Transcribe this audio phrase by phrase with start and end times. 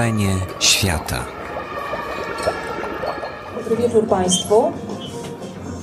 [0.00, 1.24] Wrażenie świata.
[3.56, 4.72] Dobry wieczór Państwu.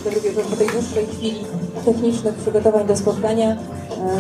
[0.04, 1.40] Dobry wieczór po tej dłuższej chwili
[1.86, 3.52] technicznych przygotowań do spotkania.
[3.52, 3.58] E,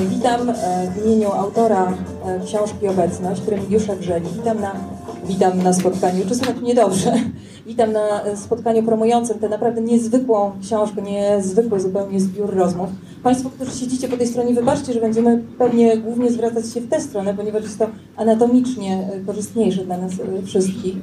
[0.09, 0.53] Witam e,
[0.91, 1.93] w imieniu autora
[2.25, 4.29] e, książki Obecność, Remigiusza Grzeli.
[4.35, 4.71] Witam na,
[5.25, 7.13] witam na spotkaniu, czy słychać mnie dobrze?
[7.65, 12.89] Witam na spotkaniu promującym tę naprawdę niezwykłą książkę, niezwykły zupełnie zbiór rozmów.
[13.27, 17.01] Państwo, którzy siedzicie po tej stronie, wybaczcie, że będziemy pewnie głównie zwracać się w tę
[17.01, 20.95] stronę, ponieważ jest to anatomicznie e, korzystniejsze dla nas e, wszystkich.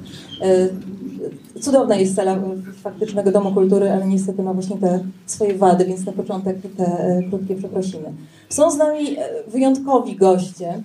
[1.57, 2.39] E, Cudowna jest sala
[2.83, 7.55] faktycznego Domu Kultury, ale niestety ma właśnie te swoje wady, więc na początek te krótkie
[7.55, 8.13] przeprosiny.
[8.49, 9.17] Są z nami
[9.49, 10.83] wyjątkowi goście,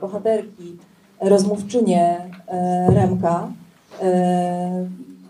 [0.00, 0.76] bohaterki,
[1.20, 2.30] rozmówczynie
[2.88, 3.52] Remka,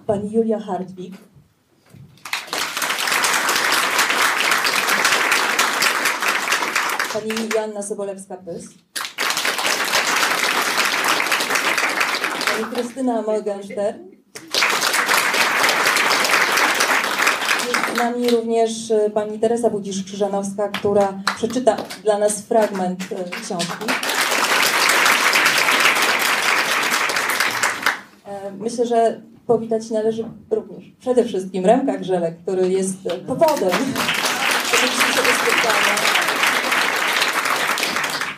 [0.06, 1.25] pani Julia Hartwig.
[7.16, 8.64] Pani Joanna Sobolewska-Pys.
[12.46, 13.98] Pani Krystyna Morgenstern.
[17.68, 23.84] Jest z nami również e, pani Teresa Budzisz-Krzyżanowska, która przeczyta dla nas fragment e, książki.
[28.26, 33.70] E, Myślę, że powitać należy również przede wszystkim Remka Grzelek, który jest e, powodem
[34.70, 36.15] tego dzisiejszego spotkania.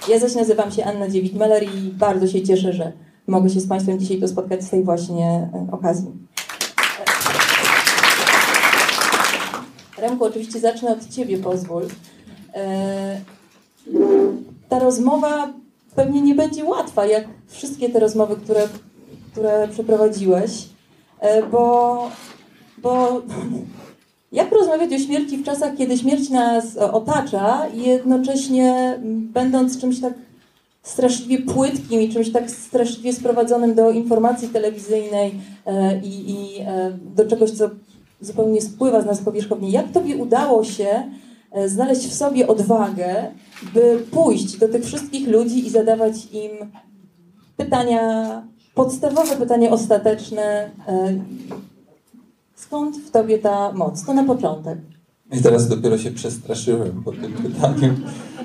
[0.09, 2.93] Ja zaś nazywam się Anna Dziewit-Meller i bardzo się cieszę, że
[3.27, 6.11] mogę się z Państwem dzisiaj tu spotkać z tej właśnie e, okazji.
[9.99, 11.87] Remku, oczywiście zacznę od Ciebie, pozwól.
[12.55, 13.21] E,
[14.69, 15.53] Ta rozmowa
[15.97, 18.69] pewnie nie będzie łatwa, jak wszystkie te rozmowy, które,
[19.33, 20.69] które przeprowadziłeś,
[21.21, 22.11] e, bo,
[22.79, 23.23] bo
[24.33, 30.15] jak rozmawiać o śmierci w czasach, kiedy śmierć nas otacza jednocześnie mm, będąc czymś tak
[30.83, 35.35] straszliwie płytkim i czymś tak straszliwie sprowadzonym do informacji telewizyjnej
[35.67, 37.71] e, i, i e, do czegoś, co
[38.21, 39.71] zupełnie spływa z nas powierzchownie.
[39.71, 41.11] Jak Tobie udało się
[41.53, 43.31] e, znaleźć w sobie odwagę,
[43.75, 46.51] by pójść do tych wszystkich ludzi i zadawać im
[47.57, 48.43] pytania,
[48.75, 50.71] podstawowe pytania ostateczne.
[52.59, 54.05] Skąd w Tobie ta moc?
[54.05, 54.79] To na początek.
[55.33, 57.95] I teraz dopiero się przestraszyłem po tym pytaniu.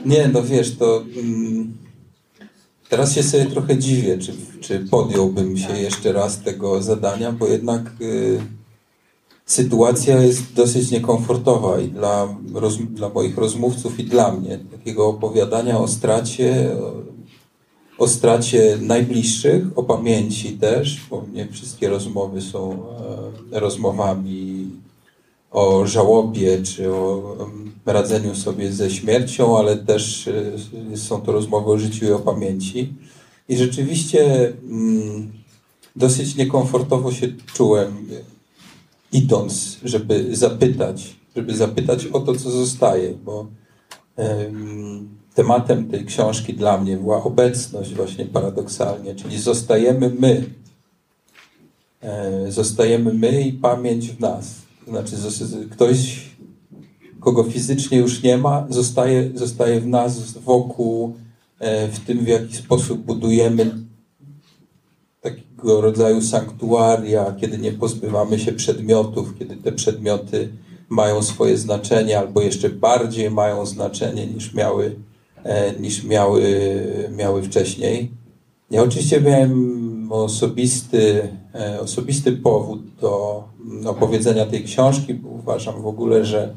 [0.05, 1.77] Nie, no wiesz, to mm,
[2.89, 7.81] teraz się sobie trochę dziwię, czy, czy podjąłbym się jeszcze raz tego zadania, bo jednak
[8.01, 8.39] y,
[9.45, 14.59] sytuacja jest dosyć niekomfortowa i dla, roz, dla moich rozmówców i dla mnie.
[14.71, 16.71] Takiego opowiadania o stracie,
[17.97, 22.85] o, stracie najbliższych, o pamięci też, bo nie wszystkie rozmowy są
[23.51, 24.69] e, rozmowami
[25.51, 27.35] o żałobie czy o
[27.85, 30.27] radzeniu sobie ze śmiercią, ale też
[30.93, 32.93] e, są to rozmowy o życiu i o pamięci.
[33.49, 35.31] I rzeczywiście mm,
[35.95, 38.07] dosyć niekomfortowo się czułem,
[39.11, 43.47] idąc, żeby zapytać, żeby zapytać o to, co zostaje, bo
[45.33, 50.45] tematem tej książki dla mnie była obecność właśnie paradoksalnie, czyli zostajemy my.
[52.01, 54.55] E, Zostajemy my i pamięć w nas.
[54.85, 55.15] To znaczy
[55.71, 56.21] ktoś,
[57.19, 61.15] kogo fizycznie już nie ma, zostaje, zostaje w nas, wokół,
[61.59, 63.83] e, w tym w jaki sposób budujemy
[65.21, 70.49] takiego rodzaju sanktuaria, kiedy nie pozbywamy się przedmiotów, kiedy te przedmioty
[70.89, 74.95] mają swoje znaczenie, albo jeszcze bardziej mają znaczenie niż miały,
[75.79, 76.43] niż miały,
[77.11, 78.11] miały wcześniej.
[78.71, 83.43] Ja oczywiście miałem osobisty, e, osobisty powód do
[83.85, 86.53] opowiedzenia tej książki, bo uważam w ogóle, że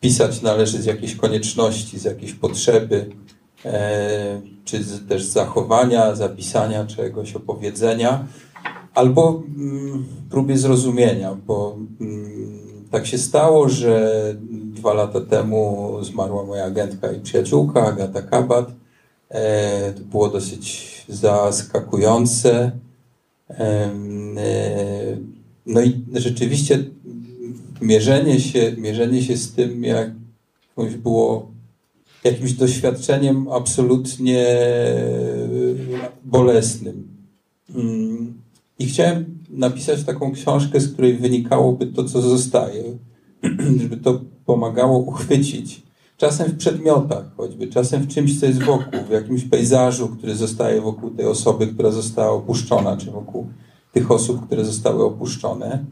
[0.00, 3.10] pisać należy z jakiejś konieczności, z jakiejś potrzeby,
[3.64, 8.26] e, czy też zachowania, zapisania czegoś, opowiedzenia,
[8.94, 16.64] albo mm, próbie zrozumienia, bo mm, tak się stało, że dwa lata temu zmarła moja
[16.64, 18.72] agentka i przyjaciółka, Agata Kabat.
[19.28, 22.70] E, to było dosyć zaskakujące.
[23.50, 23.90] E,
[25.66, 26.84] No i rzeczywiście
[27.80, 30.10] mierzenie się, mierzenie się z tym, jak
[30.78, 31.50] jakąś było
[32.24, 34.46] jakimś doświadczeniem absolutnie
[36.24, 37.08] bolesnym.
[37.74, 38.34] Mm,
[38.78, 42.82] I chciałem napisać taką książkę, z której wynikałoby to, co zostaje,
[43.82, 45.82] żeby to pomagało uchwycić.
[46.16, 50.80] Czasem w przedmiotach, choćby, czasem w czymś, co jest wokół, w jakimś pejzażu, który zostaje
[50.80, 53.46] wokół tej osoby, która została opuszczona, czy wokół
[53.92, 55.84] tych osób, które zostały opuszczone.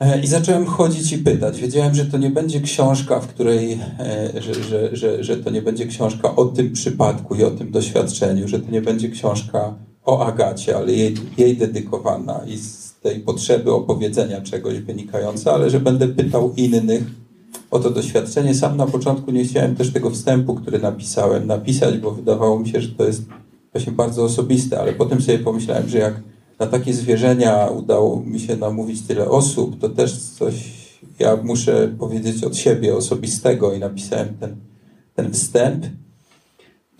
[0.00, 1.60] E, I zacząłem chodzić i pytać.
[1.60, 5.62] Wiedziałem, że to nie będzie książka, w której, e, że, że, że, że to nie
[5.62, 9.74] będzie książka o tym przypadku i o tym doświadczeniu, że to nie będzie książka
[10.04, 15.80] o Agacie, ale jej, jej dedykowana i z tej potrzeby opowiedzenia czegoś wynikająca, ale że
[15.80, 17.02] będę pytał innych
[17.70, 18.54] o to doświadczenie.
[18.54, 22.80] Sam na początku nie chciałem też tego wstępu, który napisałem, napisać, bo wydawało mi się,
[22.80, 23.22] że to jest
[23.72, 26.14] właśnie bardzo osobiste, ale potem sobie pomyślałem, że jak
[26.58, 30.80] na takie zwierzenia udało mi się namówić tyle osób, to też coś
[31.18, 34.56] ja muszę powiedzieć od siebie osobistego i napisałem ten,
[35.14, 35.86] ten wstęp.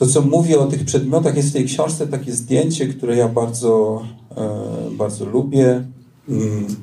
[0.01, 4.03] To, co mówię o tych przedmiotach, jest w tej książce takie zdjęcie, które ja bardzo,
[4.37, 5.85] e, bardzo lubię.
[6.29, 6.77] Mm,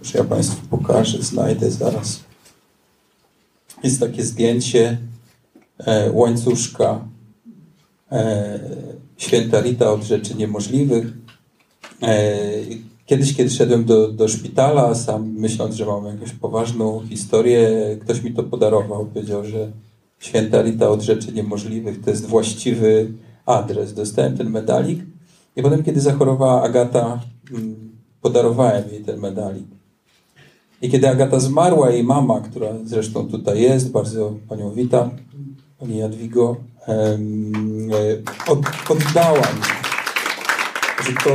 [0.00, 2.20] już ja Państwu pokażę, znajdę zaraz.
[3.82, 4.98] Jest takie zdjęcie
[5.78, 7.04] e, łańcuszka
[8.12, 8.60] e,
[9.16, 11.06] święta Rita od rzeczy niemożliwych.
[13.06, 17.70] Kiedyś, kiedy szedłem do, do szpitala, sam myśląc, że mam jakąś poważną historię,
[18.00, 19.06] ktoś mi to podarował.
[19.06, 19.72] Powiedział, że
[20.20, 23.12] święta Rita od rzeczy niemożliwych to jest właściwy
[23.46, 23.94] adres.
[23.94, 25.00] Dostałem ten medalik
[25.56, 27.20] i potem, kiedy zachorowała Agata,
[27.50, 27.90] mm,
[28.20, 29.66] podarowałem jej ten medalik.
[30.82, 35.10] I kiedy Agata zmarła, jej mama, która zresztą tutaj jest, bardzo panią witam,
[35.78, 36.56] pani Jadwigo,
[36.88, 37.18] e,
[38.46, 38.58] od,
[38.88, 39.62] oddała mi,
[41.06, 41.30] że to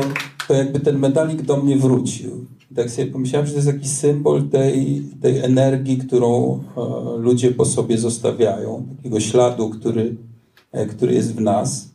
[0.47, 2.45] to jakby ten medalik do mnie wrócił.
[2.75, 7.65] Tak sobie pomyślałem, że to jest jakiś symbol tej, tej energii, którą e, ludzie po
[7.65, 10.15] sobie zostawiają, takiego śladu, który,
[10.71, 11.89] e, który jest w nas.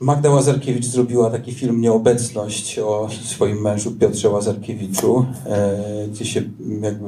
[0.00, 6.42] Magda Łazarkiewicz zrobiła taki film Nieobecność o swoim mężu Piotrze Łazarkiewiczu, e, gdzie się
[6.82, 7.06] jakby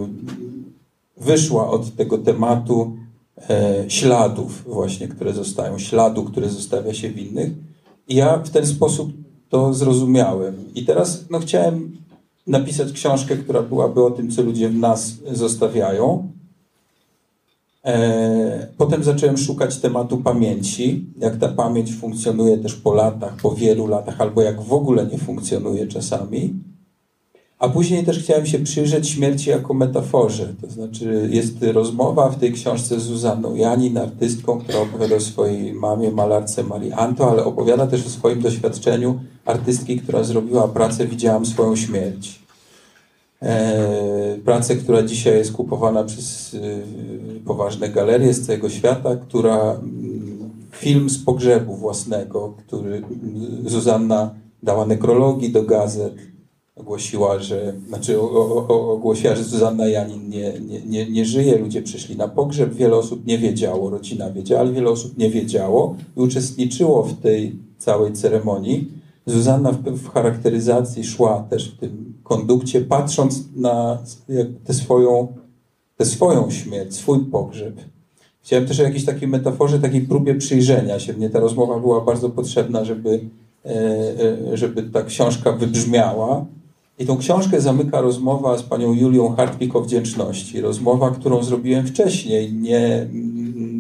[1.17, 2.97] wyszła od tego tematu
[3.89, 7.51] śladów właśnie, które zostają, śladu, które zostawia się w innych.
[8.09, 9.22] I ja w ten sposób
[9.53, 10.55] to zrozumiałem.
[10.75, 11.97] I teraz no, chciałem
[12.47, 16.29] napisać książkę, która byłaby o tym, co ludzie w nas zostawiają.
[17.85, 23.87] E, potem zacząłem szukać tematu pamięci, jak ta pamięć funkcjonuje też po latach, po wielu
[23.87, 26.55] latach, albo jak w ogóle nie funkcjonuje czasami.
[27.63, 30.55] A później też chciałem się przyjrzeć śmierci jako metaforze.
[30.61, 35.75] To znaczy, jest rozmowa w tej książce z Zuzanną Janin, artystką, która opowiada o swojej
[35.75, 41.47] mamie, malarce Marii Anto, ale opowiada też o swoim doświadczeniu artystki, która zrobiła pracę Widziałam
[41.47, 42.43] swoją śmierć.
[43.43, 46.59] E, pracę, która dzisiaj jest kupowana przez e,
[47.45, 53.07] poważne galerie z całego świata, która mm, film z pogrzebu własnego, który mm,
[53.67, 56.32] Zuzanna dała nekrologii do gazet,
[56.83, 58.21] ogłosiła, że, znaczy
[58.69, 63.27] ogłosiła, że Zuzanna Janin nie, nie, nie, nie żyje, ludzie przyszli na pogrzeb, wiele osób
[63.27, 68.89] nie wiedziało, rodzina wiedziała, ale wiele osób nie wiedziało i uczestniczyło w tej całej ceremonii.
[69.27, 73.99] Zuzanna w, w charakteryzacji szła też w tym kondukcie, patrząc na
[74.65, 75.29] tę swoją,
[76.03, 77.75] swoją śmierć, swój pogrzeb.
[78.43, 81.13] Chciałem też o jakiejś takiej metaforze, takiej próbie przyjrzenia się.
[81.13, 83.21] Mnie ta rozmowa była bardzo potrzebna, żeby,
[83.65, 83.71] e,
[84.53, 86.47] e, żeby ta książka wybrzmiała.
[87.03, 90.61] I tą książkę zamyka rozmowa z panią Julią Hartwig o wdzięczności.
[90.61, 93.07] Rozmowa, którą zrobiłem wcześniej, nie,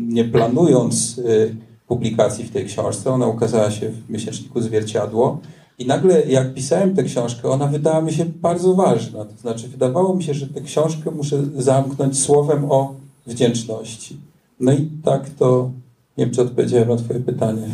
[0.08, 1.54] nie planując e,
[1.86, 3.10] publikacji w tej książce.
[3.10, 5.38] Ona ukazała się w miesięczniku Zwierciadło.
[5.78, 9.24] I nagle, jak pisałem tę książkę, ona wydała mi się bardzo ważna.
[9.24, 12.94] To znaczy, wydawało mi się, że tę książkę muszę zamknąć słowem o
[13.26, 14.16] wdzięczności.
[14.60, 15.70] No i tak to
[16.18, 17.62] nie wiem, czy odpowiedziałem na Twoje pytanie.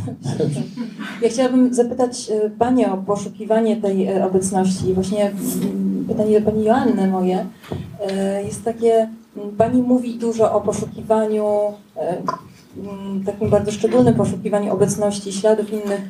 [1.23, 4.95] Ja chciałabym zapytać e, Panią o poszukiwanie tej e, obecności.
[4.95, 7.47] Właśnie mm, pytanie do Pani Joanny moje
[8.00, 9.09] e, jest takie,
[9.59, 11.45] Pani mówi dużo o poszukiwaniu
[12.76, 16.00] Mm, takim bardzo szczególnym poszukiwaniu obecności śladów innych,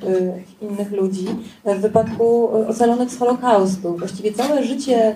[0.60, 1.26] innych ludzi
[1.64, 3.96] w wypadku ocalonych z Holokaustu.
[3.96, 5.14] Właściwie całe życie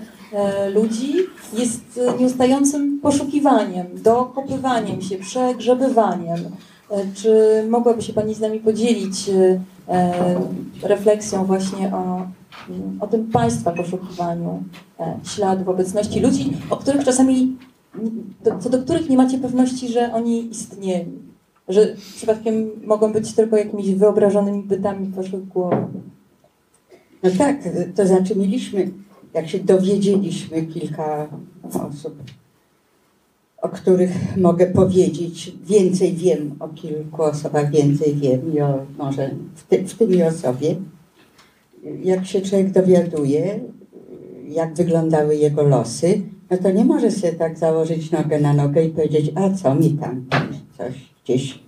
[0.75, 1.15] ludzi
[1.59, 6.39] jest nieustającym poszukiwaniem, dokopywaniem się, przegrzebywaniem.
[7.15, 9.31] Czy mogłaby się Pani z nami podzielić
[10.83, 12.27] refleksją właśnie o,
[13.01, 14.63] o tym Państwa poszukiwaniu
[15.25, 17.57] śladów obecności ludzi, o których czasami,
[18.61, 21.23] co do których nie macie pewności, że oni istnieli?
[21.69, 25.89] że przypadkiem mogą być tylko jakimiś wyobrażonymi bytami waszych głowach.
[27.23, 27.57] No tak,
[27.97, 28.91] to znaczy mieliśmy,
[29.35, 31.29] jak się dowiedzieliśmy kilka
[31.63, 32.15] osób,
[33.63, 39.67] o których mogę powiedzieć, więcej wiem o kilku osobach, więcej wiem i o, może w,
[39.67, 40.77] ty, w tym i o sobie.
[42.03, 43.61] Jak się człowiek dowiaduje,
[44.49, 48.91] jak wyglądały jego losy, no to nie może sobie tak założyć nogę na nogę i
[48.91, 50.27] powiedzieć, a co mi tam,
[50.79, 50.93] coś
[51.25, 51.59] gdzieś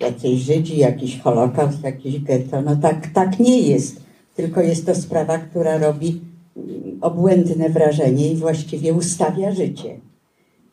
[0.00, 2.62] jacyś Żydzi, jakiś Holokaust, jakiś getto.
[2.62, 4.00] No tak, tak nie jest.
[4.36, 6.20] Tylko jest to sprawa, która robi
[6.56, 10.00] mm, obłędne wrażenie i właściwie ustawia życie.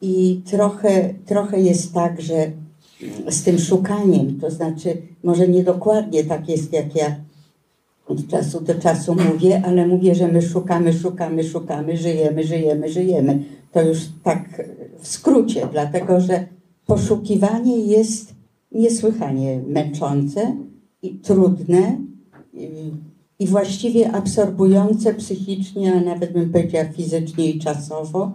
[0.01, 2.51] I trochę, trochę jest tak, że
[3.29, 7.15] z tym szukaniem, to znaczy, może niedokładnie tak jest, jak ja
[8.07, 13.43] od czasu do czasu mówię, ale mówię, że my szukamy, szukamy, szukamy, żyjemy, żyjemy, żyjemy.
[13.71, 14.63] To już tak
[14.99, 16.45] w skrócie, dlatego że
[16.85, 18.35] poszukiwanie jest
[18.71, 20.55] niesłychanie męczące
[21.01, 21.97] i trudne
[23.39, 28.31] i właściwie absorbujące psychicznie, a nawet bym powiedziała fizycznie i czasowo.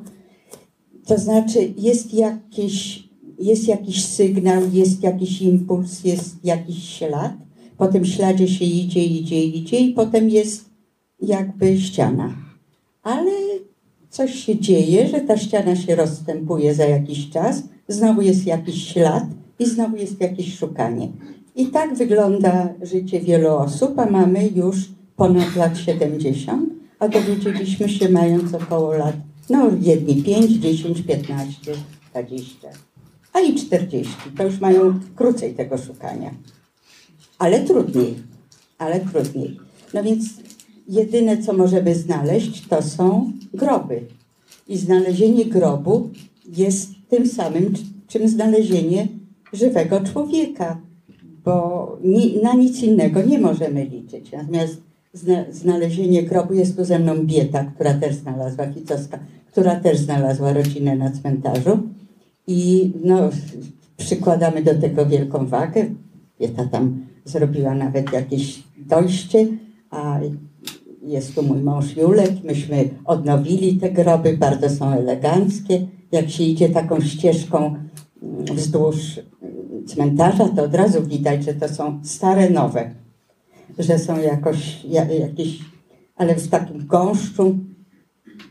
[1.06, 3.08] To znaczy jest jakiś,
[3.38, 7.32] jest jakiś sygnał, jest jakiś impuls, jest jakiś ślad.
[7.78, 10.70] Po tym śladzie się idzie, idzie, idzie i potem jest
[11.22, 12.34] jakby ściana.
[13.02, 13.30] Ale
[14.10, 19.24] coś się dzieje, że ta ściana się rozstępuje za jakiś czas, znowu jest jakiś ślad
[19.58, 21.08] i znowu jest jakieś szukanie.
[21.56, 24.76] I tak wygląda życie wielu osób, a mamy już
[25.16, 29.16] ponad lat 70, a dowiedzieliśmy się mając około lat,
[29.50, 31.72] no jedni 5, 10, 15,
[32.10, 32.68] 20,
[33.32, 34.14] a i 40.
[34.36, 36.30] To już mają krócej tego szukania.
[37.38, 38.14] Ale trudniej,
[38.78, 39.56] ale trudniej.
[39.94, 40.24] No więc
[40.88, 44.06] jedyne, co możemy znaleźć, to są groby.
[44.68, 46.10] I znalezienie grobu
[46.56, 47.72] jest tym samym,
[48.08, 49.08] czym znalezienie
[49.52, 50.80] żywego człowieka,
[51.44, 54.32] bo ni, na nic innego nie możemy liczyć.
[54.32, 54.80] Natomiast
[55.16, 60.52] zna, znalezienie grobu jest tu ze mną Bieta, która też znalazła, Ficowska, która też znalazła
[60.52, 61.78] rodzinę na cmentarzu.
[62.46, 63.30] I no,
[63.96, 65.86] przykładamy do tego wielką wagę.
[66.40, 69.46] Bieta tam zrobiła nawet jakieś dojście,
[69.90, 70.20] a
[71.02, 72.44] jest tu mój mąż Julek.
[72.44, 75.86] Myśmy odnowili te groby, bardzo są eleganckie.
[76.12, 77.74] Jak się idzie taką ścieżką
[78.22, 83.05] mm, wzdłuż mm, cmentarza, to od razu widać, że to są stare, nowe.
[83.78, 84.84] Że są jakoś,
[85.20, 85.58] jakieś,
[86.16, 87.58] ale w takim gąszczu.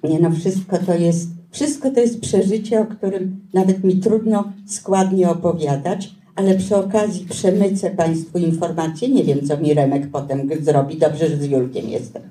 [0.03, 5.29] Nie no, wszystko to jest, wszystko to jest przeżycie, o którym nawet mi trudno składnie
[5.29, 9.09] opowiadać, ale przy okazji przemycę Państwu informację.
[9.09, 10.97] Nie wiem, co mi Remek potem zrobi.
[10.97, 12.21] Dobrze, że z Julkiem jestem.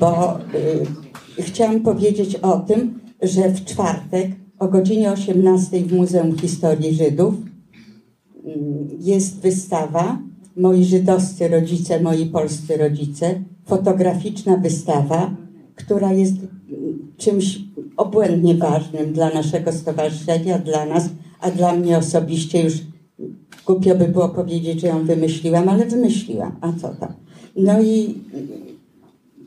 [0.00, 0.38] Bo
[1.38, 7.34] y, chciałam powiedzieć o tym, że w czwartek o godzinie 18 w Muzeum Historii Żydów
[7.34, 8.58] y,
[9.00, 10.18] jest wystawa
[10.58, 13.42] Moi żydowscy rodzice, moi polscy rodzice.
[13.66, 15.36] Fotograficzna wystawa,
[15.74, 16.34] która jest
[17.16, 17.58] czymś
[17.96, 21.08] obłędnie ważnym dla naszego stowarzyszenia, dla nas,
[21.40, 22.74] a dla mnie osobiście już
[23.68, 26.56] Głupio by było powiedzieć, że ją wymyśliłam, ale wymyśliłam.
[26.60, 27.12] A co tam?
[27.56, 28.14] No i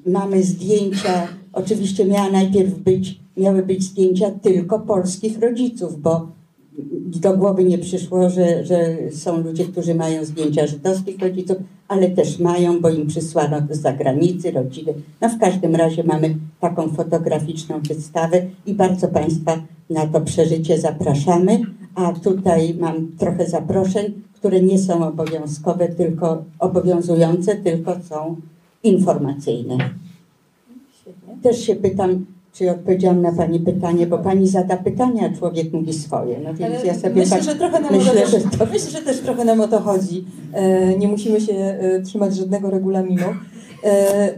[0.05, 1.27] mamy zdjęcia.
[1.53, 6.31] Oczywiście miała najpierw być, miały być zdjęcia tylko polskich rodziców, bo
[7.21, 12.39] do głowy nie przyszło, że, że są ludzie, którzy mają zdjęcia żydowskich rodziców, ale też
[12.39, 14.93] mają, bo im przysłano z zagranicy, rodziny.
[15.21, 21.61] No w każdym razie mamy taką fotograficzną wystawę i bardzo Państwa na to przeżycie zapraszamy
[21.95, 28.35] a tutaj mam trochę zaproszeń, które nie są obowiązkowe, tylko obowiązujące, tylko są
[28.83, 29.77] informacyjne.
[31.43, 35.93] Też się pytam, czy odpowiedziałam na Pani pytanie, bo Pani zada pytania, a człowiek mówi
[35.93, 36.39] swoje.
[36.39, 38.65] No więc Ale ja sobie myślę, tak, że trochę nam myślę, to, że to...
[38.65, 40.25] myślę, że też trochę nam o to chodzi.
[40.53, 43.25] E, nie musimy się e, trzymać żadnego regulaminu.
[43.83, 44.33] E,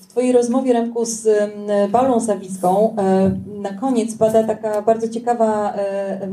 [0.00, 1.28] w Twojej rozmowie, Remku, z
[1.92, 3.30] Paulą Sawicką e,
[3.60, 6.28] na koniec pada taka bardzo ciekawa e,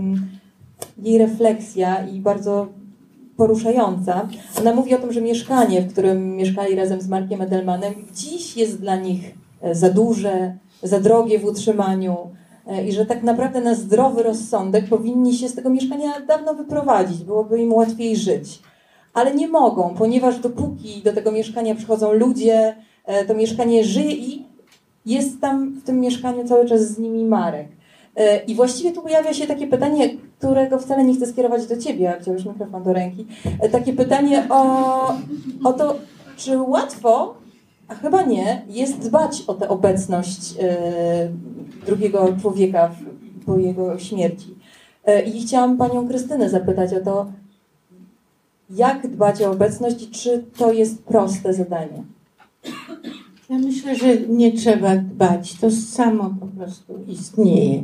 [1.01, 2.67] jej refleksja i bardzo
[3.37, 4.27] poruszająca.
[4.59, 8.81] Ona mówi o tym, że mieszkanie, w którym mieszkali razem z Markiem Edelmanem, dziś jest
[8.81, 12.17] dla nich za duże, za drogie w utrzymaniu
[12.87, 17.61] i że tak naprawdę na zdrowy rozsądek powinni się z tego mieszkania dawno wyprowadzić, byłoby
[17.61, 18.61] im łatwiej żyć.
[19.13, 22.75] Ale nie mogą, ponieważ dopóki do tego mieszkania przychodzą ludzie,
[23.27, 24.45] to mieszkanie żyje i
[25.05, 27.67] jest tam w tym mieszkaniu cały czas z nimi Marek.
[28.15, 32.03] E, I właściwie tu pojawia się takie pytanie, którego wcale nie chcę skierować do ciebie,
[32.03, 33.25] jak wziąłeś mikrofon do ręki.
[33.59, 35.13] E, takie pytanie o,
[35.63, 35.95] o to,
[36.37, 37.35] czy łatwo,
[37.87, 41.29] a chyba nie, jest dbać o tę obecność e,
[41.85, 42.95] drugiego człowieka
[43.45, 44.55] po jego śmierci.
[45.33, 47.31] I chciałam panią Krystynę zapytać o to,
[48.69, 52.03] jak dbać o obecność i czy to jest proste zadanie?
[53.49, 55.53] Ja myślę, że nie trzeba dbać.
[55.53, 57.83] To samo po prostu istnieje.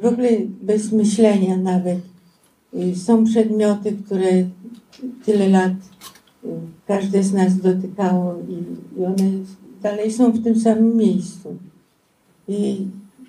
[0.00, 0.28] W ogóle
[0.62, 1.98] bez myślenia nawet.
[2.74, 4.30] Y, są przedmioty, które
[5.24, 5.72] tyle lat
[6.86, 9.30] każde z nas dotykało i one
[9.82, 11.56] dalej są w tym samym miejscu.
[12.48, 12.86] I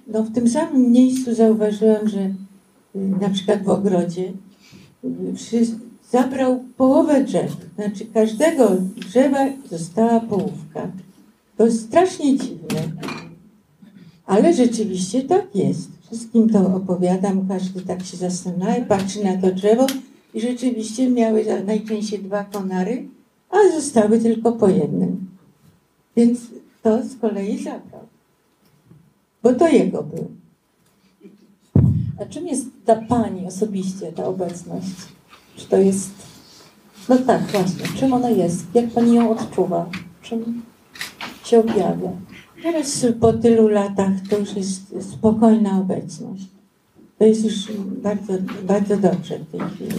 [0.08, 2.34] no, w tym samym miejscu zauważyłam, że y,
[3.22, 4.34] na przykład w ogrodzie
[6.12, 7.58] zabrał połowę drzew.
[7.76, 10.92] Znaczy każdego drzewa została połówka.
[11.58, 12.82] To jest strasznie dziwne.
[14.26, 15.90] Ale rzeczywiście tak jest.
[16.08, 19.88] Wszystkim to opowiadam, każdy tak się zastanawia, patrzy na to drzewo
[20.34, 23.08] i rzeczywiście miały najczęściej dwa konary,
[23.50, 25.28] a zostały tylko po jednym.
[26.16, 26.40] Więc
[26.84, 28.02] to z kolei zabrał.
[29.44, 30.28] Bo to jego był.
[32.22, 34.96] A czym jest dla Pani osobiście ta obecność?
[35.56, 36.12] Czy to jest...
[37.10, 37.86] No tak, właśnie.
[38.00, 38.66] Czym ona jest?
[38.74, 39.90] Jak Pani ją odczuwa?
[40.22, 40.62] Czym
[41.46, 42.12] się objawia?
[42.64, 46.44] Teraz po tylu latach to już jest spokojna obecność.
[47.18, 48.34] To jest już bardzo,
[48.64, 49.96] bardzo dobrze w tej chwili.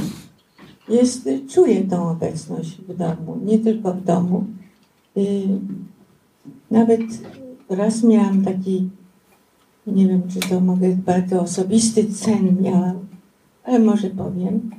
[0.89, 4.45] Jest, czuję tą obecność w domu, nie tylko w domu.
[5.17, 5.47] Y,
[6.71, 7.01] Nawet
[7.69, 8.91] raz miałam taki,
[9.87, 12.99] nie wiem czy to mogę, bardzo osobisty sen miałam,
[13.65, 14.71] ale może powiem.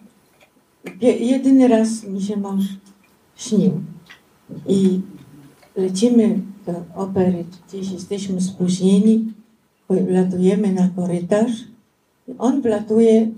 [1.02, 2.64] Je- Jedyny raz mi się mąż
[3.36, 3.72] śnił.
[4.68, 5.02] I
[5.76, 9.34] lecimy do opery, gdzieś jesteśmy spóźnieni,
[9.90, 11.52] wlatujemy na korytarz.
[12.38, 13.30] On wlatuje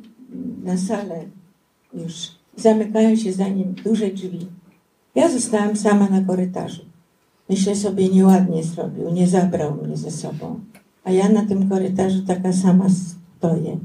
[0.64, 1.24] na salę
[1.94, 2.32] już.
[2.58, 4.48] Zamykają się za nim duże drzwi.
[5.16, 6.82] Ja zostałam sama na korytarzu.
[7.50, 10.60] Myślę sobie, nieładnie zrobił, nie zabrał mnie ze sobą.
[11.04, 13.78] A ja na tym korytarzu taka sama stoję.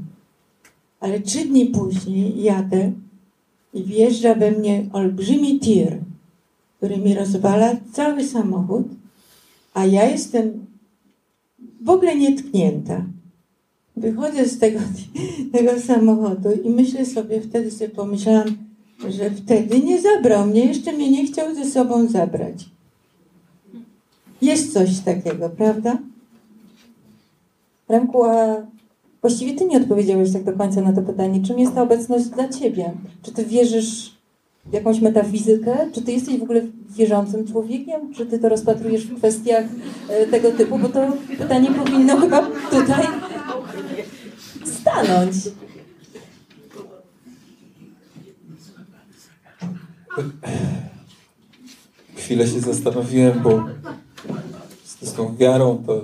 [0.99, 2.91] Ale trzy dni później jadę
[3.73, 5.97] i wjeżdża we mnie olbrzymi tir,
[6.77, 8.87] który mi rozwala cały samochód,
[9.73, 10.65] a ja jestem
[11.81, 13.05] w ogóle nietknięta.
[13.97, 14.79] Wychodzę z tego,
[15.53, 18.57] tego samochodu i myślę sobie, wtedy sobie pomyślałam,
[19.09, 22.65] że wtedy nie zabrał mnie, jeszcze mnie nie chciał ze sobą zabrać.
[24.41, 25.97] Jest coś takiego, prawda?
[27.89, 28.55] Remku, a
[29.21, 31.41] właściwie Ty nie odpowiedziałeś tak do końca na to pytanie.
[31.43, 32.91] Czym jest ta obecność dla Ciebie?
[33.21, 34.17] Czy Ty wierzysz
[34.65, 35.77] w jakąś metafizykę?
[35.91, 38.13] Czy Ty jesteś w ogóle wierzącym człowiekiem?
[38.13, 39.65] Czy Ty to rozpatrujesz w kwestiach
[40.09, 40.77] e, tego typu?
[40.77, 43.05] Bo to pytanie powinno chyba tutaj
[44.65, 45.35] stanąć.
[52.15, 53.65] Chwilę się zastanowiłem, bo
[54.83, 56.01] z, z tą wiarą to.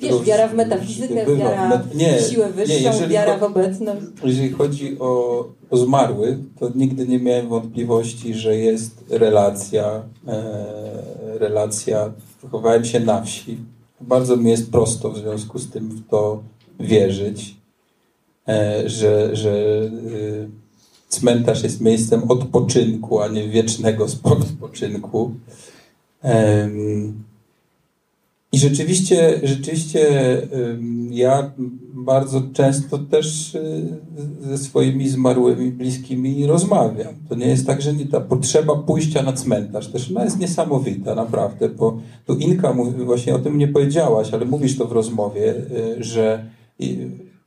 [0.00, 1.36] Wiesz, wiara w metafizykę, bywa.
[1.36, 4.06] wiara Met- nie, w siłę nie, wyższą, jeżeli wiara w obecność.
[4.24, 10.02] Jeżeli chodzi o, o zmarłych, to nigdy nie miałem wątpliwości, że jest relacja.
[10.28, 12.12] E, relacja.
[12.42, 13.58] Wychowałem się na wsi.
[14.00, 16.42] Bardzo mi jest prosto w związku z tym w to
[16.80, 17.56] wierzyć,
[18.86, 19.82] że, że
[20.14, 20.48] y,
[21.08, 25.32] cmentarz jest miejscem odpoczynku, a nie wiecznego spo- spoczynku.
[28.52, 30.08] I rzeczywiście, rzeczywiście
[31.10, 31.52] ja
[31.94, 33.86] bardzo często też y,
[34.40, 37.14] ze swoimi zmarłymi bliskimi rozmawiam.
[37.28, 41.14] To nie jest tak, że nie ta potrzeba pójścia na cmentarz też ona jest niesamowita,
[41.14, 45.54] naprawdę, bo tu Inka mówi, właśnie o tym nie powiedziałaś, ale mówisz to w rozmowie,
[45.98, 46.44] że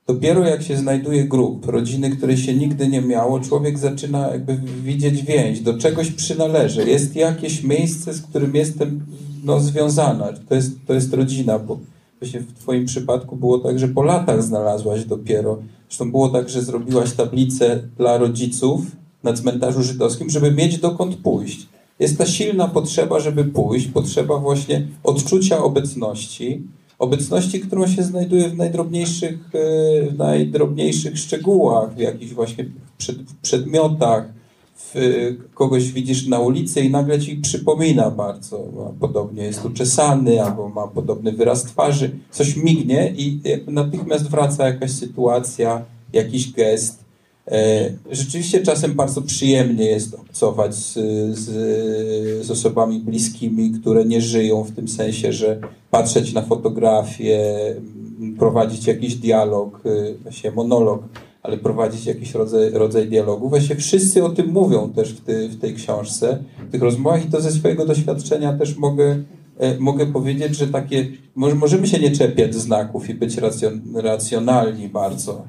[0.07, 5.23] dopiero jak się znajduje grup, rodziny, której się nigdy nie miało, człowiek zaczyna jakby widzieć
[5.23, 6.89] więź, do czegoś przynależy.
[6.89, 9.05] Jest jakieś miejsce, z którym jestem
[9.43, 10.29] no, związana.
[10.49, 11.79] To jest, to jest rodzina, bo
[12.19, 15.57] właśnie w Twoim przypadku było tak, że po latach znalazłaś dopiero.
[15.89, 18.81] Zresztą było tak, że zrobiłaś tablicę dla rodziców
[19.23, 21.67] na cmentarzu żydowskim, żeby mieć dokąd pójść.
[21.99, 26.63] Jest ta silna potrzeba, żeby pójść, potrzeba właśnie odczucia obecności,
[27.01, 32.65] obecności, którą się znajduje w najdrobniejszych, e, w najdrobniejszych szczegółach, w jakichś właśnie
[32.97, 34.25] przed, przedmiotach,
[34.75, 34.95] w,
[35.53, 38.63] kogoś widzisz na ulicy i nagle ci przypomina bardzo,
[38.99, 44.91] podobnie jest uczesany, albo ma podobny wyraz twarzy, coś mignie i jakby natychmiast wraca jakaś
[44.91, 47.00] sytuacja, jakiś gest.
[47.47, 50.93] E, Rzeczywiście czasem bardzo przyjemnie jest obcować z,
[51.38, 55.60] z, z osobami bliskimi, które nie żyją w tym sensie, że
[55.91, 57.56] patrzeć na fotografię,
[58.39, 61.04] prowadzić jakiś dialog, y, właśnie monolog,
[61.43, 63.49] ale prowadzić jakiś rodzaj, rodzaj dialogu.
[63.49, 67.30] Właśnie wszyscy o tym mówią też w, ty, w tej książce, w tych rozmowach i
[67.30, 69.23] to ze swojego doświadczenia też mogę,
[69.58, 74.89] e, mogę powiedzieć, że takie, może, możemy się nie czepiać znaków i być racjon, racjonalni
[74.89, 75.43] bardzo,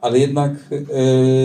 [0.00, 0.52] ale jednak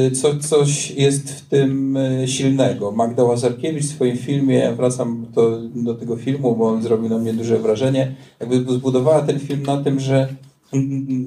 [0.07, 2.91] e, co, coś jest w tym e, silnego.
[2.91, 7.17] Magda Łazarkiewicz w swoim filmie, ja wracam do, do tego filmu, bo on zrobił na
[7.17, 10.27] mnie duże wrażenie, jakby zbudowała ten film na tym, że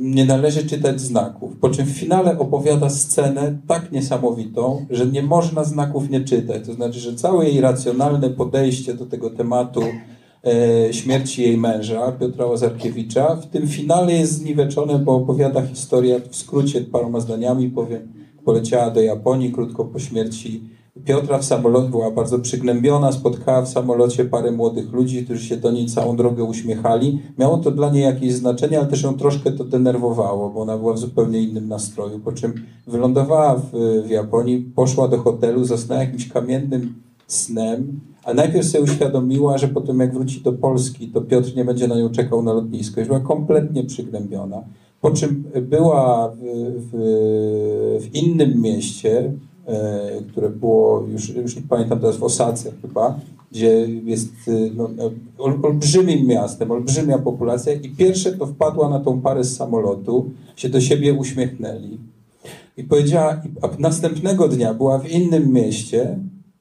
[0.00, 1.56] nie należy czytać znaków.
[1.60, 6.66] Po czym w finale opowiada scenę tak niesamowitą, że nie można znaków nie czytać.
[6.66, 9.82] To znaczy, że całe jej racjonalne podejście do tego tematu
[10.90, 16.80] śmierci jej męża, Piotra Łazarkiewicza, w tym finale jest zniweczone, bo opowiada historię w skrócie
[16.80, 18.12] paroma zdaniami, powiem,
[18.44, 20.60] poleciała do Japonii krótko po śmierci
[21.04, 25.70] Piotra w samolocie była bardzo przygnębiona, spotkała w samolocie parę młodych ludzi, którzy się do
[25.70, 27.22] niej całą drogę uśmiechali.
[27.38, 30.92] Miało to dla niej jakieś znaczenie, ale też ją troszkę to denerwowało, bo ona była
[30.92, 32.18] w zupełnie innym nastroju.
[32.18, 32.54] Po czym
[32.86, 33.70] wylądowała w,
[34.06, 36.94] w Japonii, poszła do hotelu, zasnęła jakimś kamiennym
[37.28, 41.88] snem, a najpierw sobie uświadomiła, że potem jak wróci do Polski, to Piotr nie będzie
[41.88, 43.00] na nią czekał na lotnisko.
[43.00, 44.62] Już była kompletnie przygnębiona.
[45.00, 46.38] Po czym była w,
[46.92, 49.32] w, w innym mieście,
[49.66, 53.20] e, które było, już, już nie pamiętam teraz, w Osace chyba,
[53.52, 54.90] gdzie jest e, no,
[55.38, 60.68] ol, olbrzymim miastem, olbrzymia populacja i pierwsze to wpadła na tą parę z samolotu, się
[60.68, 61.98] do siebie uśmiechnęli.
[62.76, 66.18] I powiedziała, a następnego dnia była w innym mieście,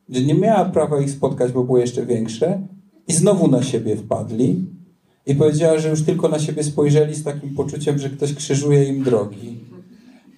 [0.10, 2.62] gdzie nie miała prawa ich spotkać, bo było jeszcze większe
[3.08, 4.66] i znowu na siebie wpadli
[5.26, 9.04] i powiedziała, że już tylko na siebie spojrzeli z takim poczuciem, że ktoś krzyżuje im
[9.04, 9.58] drogi.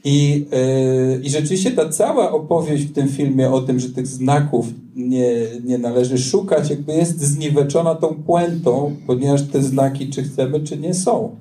[0.03, 4.67] I, yy, I rzeczywiście ta cała opowieść w tym filmie o tym, że tych znaków
[4.95, 5.32] nie,
[5.63, 10.93] nie należy szukać, jakby jest zniweczona tą puentą, ponieważ te znaki, czy chcemy, czy nie
[10.93, 11.36] są.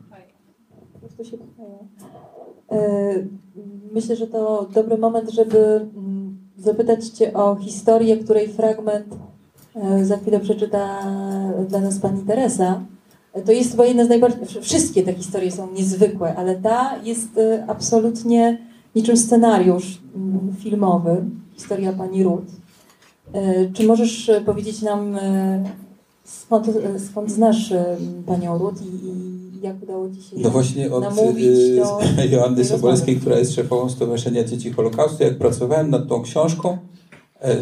[3.93, 5.59] Myślę, że to dobry moment, żeby
[5.97, 6.18] mm,
[6.59, 9.07] zapytać Cię o historię, której fragment
[9.75, 11.05] e, za chwilę przeczyta
[11.69, 12.81] dla nas Pani Teresa.
[13.47, 14.63] To jest chyba jedna z najbardziej.
[14.63, 18.59] Wszystkie te historie są niezwykłe, ale ta jest e, absolutnie
[18.95, 21.25] niczym scenariusz mm, filmowy.
[21.55, 22.53] Historia pani Ruth.
[23.33, 25.17] E, czy możesz e, powiedzieć nam,
[26.25, 26.67] skąd,
[27.11, 27.73] skąd znasz
[28.27, 32.01] panią Ruth i, i jak udało ci się No właśnie od do,
[32.33, 35.23] Joanny Sobolskiej, która jest szefową Stowarzyszenia Dzieci Holokaustu.
[35.23, 36.79] Jak pracowałem nad tą książką,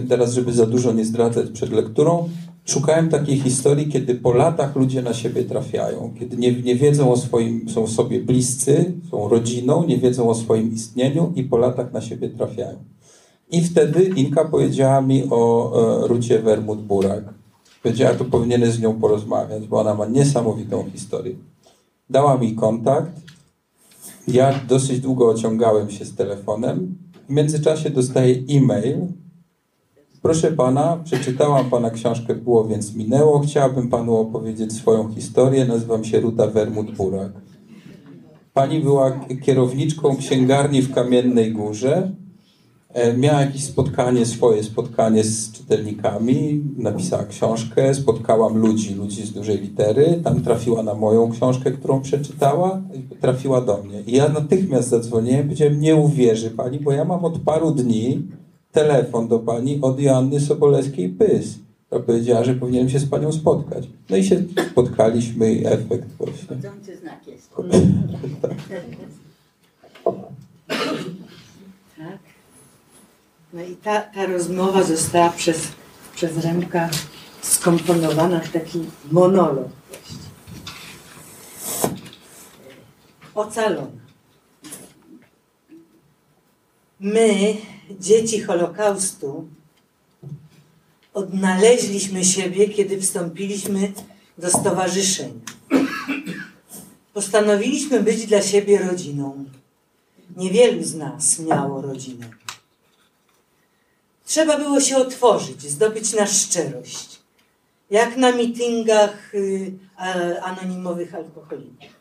[0.09, 2.28] teraz żeby za dużo nie zdradzać przed lekturą,
[2.66, 7.16] Szukałem takiej historii, kiedy po latach ludzie na siebie trafiają, kiedy nie, nie wiedzą o
[7.16, 12.00] swoim, są sobie bliscy, są rodziną, nie wiedzą o swoim istnieniu i po latach na
[12.00, 12.76] siebie trafiają.
[13.50, 15.72] I wtedy Inka powiedziała mi o
[16.04, 17.22] e, Rucie Wermut-Burak.
[17.82, 21.35] Powiedziała, to powinieneś z nią porozmawiać, bo ona ma niesamowitą historię.
[22.10, 23.20] Dała mi kontakt.
[24.28, 26.98] Ja dosyć długo ociągałem się z telefonem.
[27.28, 29.06] W międzyczasie dostaję e-mail
[30.26, 33.40] Proszę pana, przeczytałam pana książkę Było więc minęło.
[33.40, 35.64] Chciałabym panu opowiedzieć swoją historię.
[35.64, 37.30] Nazywam się Ruta Wermut-Burak.
[38.54, 42.12] Pani była kierowniczką księgarni w Kamiennej Górze.
[42.88, 46.64] E, miała jakieś spotkanie, swoje spotkanie z czytelnikami.
[46.77, 47.94] Napisała książkę.
[47.94, 50.20] Spotkałam ludzi, ludzi z dużej litery.
[50.25, 52.83] Tam trafiła na moją książkę, którą przeczytała.
[53.20, 54.01] Trafiła do mnie.
[54.01, 55.42] I ja natychmiast zadzwoniłem.
[55.42, 58.22] Powiedziałem, nie uwierzy pani, bo ja mam od paru dni
[58.72, 61.44] telefon do pani od Joanny Sobolewskiej-Pys,
[61.87, 63.88] która powiedziała, że powinienem się z panią spotkać.
[64.11, 66.49] No i się spotkaliśmy i efekt właśnie.
[66.49, 67.51] Chodzący znak jest.
[68.42, 68.55] tak.
[73.52, 75.68] No i ta, ta rozmowa została przez,
[76.14, 76.88] przez Remka
[77.42, 80.26] skomponowana w taki monolog właściwie.
[83.35, 84.06] Ocalona.
[87.00, 87.56] My
[88.00, 89.48] dzieci Holokaustu
[91.14, 93.92] odnaleźliśmy siebie, kiedy wstąpiliśmy
[94.38, 95.40] do stowarzyszenia.
[97.14, 99.44] Postanowiliśmy być dla siebie rodziną.
[100.37, 102.36] Niewielu z nas miało rodzinę.
[104.26, 107.18] Trzeba było się otworzyć, zdobyć na szczerość.
[107.90, 109.72] Jak na mityngach y,
[110.42, 111.96] anonimowych alkoholików.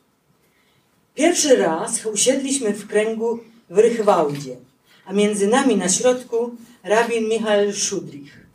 [1.16, 4.58] Pierwszy raz usiedliśmy w kręgu w Rychwałdzie
[5.06, 8.46] a między nami na środku rabin Michał Szudrich,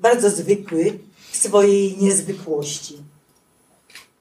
[0.00, 0.98] bardzo zwykły
[1.30, 2.96] w swojej niezwykłości.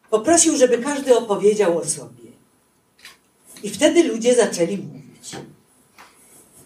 [0.09, 2.29] Poprosił, żeby każdy opowiedział o sobie.
[3.63, 5.31] I wtedy ludzie zaczęli mówić.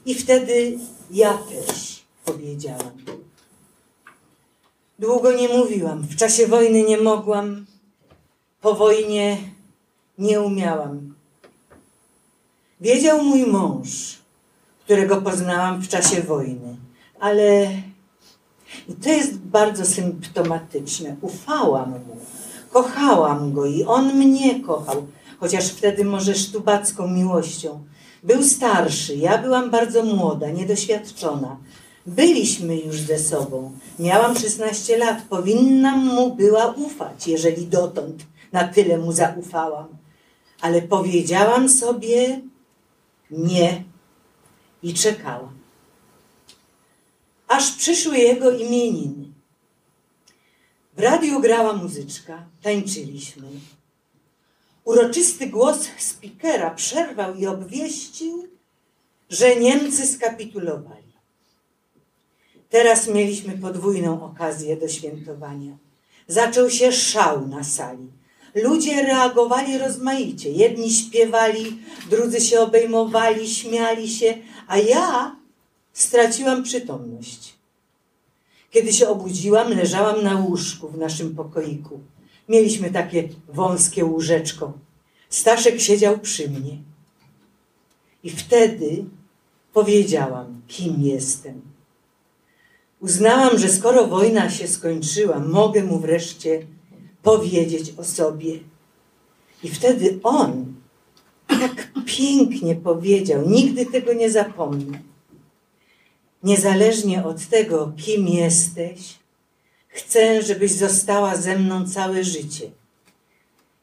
[0.06, 0.78] I wtedy
[1.12, 1.93] ja też
[2.26, 2.92] powiedziałam.
[5.00, 6.02] Długo nie mówiłam.
[6.02, 7.66] W czasie wojny nie mogłam.
[8.62, 9.38] Po wojnie
[10.18, 11.16] nie umiałam.
[12.82, 14.18] Wiedział mój mąż,
[14.84, 16.78] którego poznałam w czasie wojny.
[17.20, 17.68] Ale
[18.90, 21.16] i to jest bardzo symptomatyczne.
[21.22, 22.18] Ufałam mu,
[22.70, 25.08] kochałam go i on mnie kochał,
[25.40, 27.84] chociaż wtedy może sztubacką miłością.
[28.24, 31.58] Był starszy, ja byłam bardzo młoda, niedoświadczona.
[32.06, 33.72] Byliśmy już ze sobą.
[34.00, 39.88] Miałam 16 lat, powinnam mu była ufać, jeżeli dotąd na tyle mu zaufałam.
[40.62, 42.42] Ale powiedziałam sobie
[43.32, 43.84] nie
[44.84, 45.54] i czekała.
[47.48, 49.34] Aż przyszły jego imieniny.
[50.98, 53.48] W radiu grała muzyczka, tańczyliśmy.
[54.86, 58.48] Uroczysty głos spikera przerwał i obwieścił,
[59.30, 61.03] że Niemcy skapitulowali.
[62.74, 65.78] Teraz mieliśmy podwójną okazję do świętowania.
[66.28, 68.08] Zaczął się szał na sali.
[68.56, 70.50] Ludzie reagowali rozmaicie.
[70.52, 71.78] Jedni śpiewali,
[72.10, 75.36] drudzy się obejmowali, śmiali się, a ja
[75.94, 77.54] straciłam przytomność.
[78.72, 82.00] Kiedy się obudziłam, leżałam na łóżku w naszym pokoiku.
[82.50, 84.74] Mieliśmy takie wąskie łóżeczko.
[85.30, 86.78] Staszek siedział przy mnie.
[88.24, 89.06] I wtedy
[89.74, 91.73] powiedziałam, kim jestem.
[93.04, 96.66] Uznałam, że skoro wojna się skończyła, mogę mu wreszcie
[97.24, 98.60] powiedzieć o sobie.
[99.63, 100.74] I wtedy on
[101.48, 105.00] tak pięknie powiedział, nigdy tego nie zapomnę.
[106.44, 109.20] Niezależnie od tego, kim jesteś,
[109.88, 112.72] chcę, żebyś została ze mną całe życie.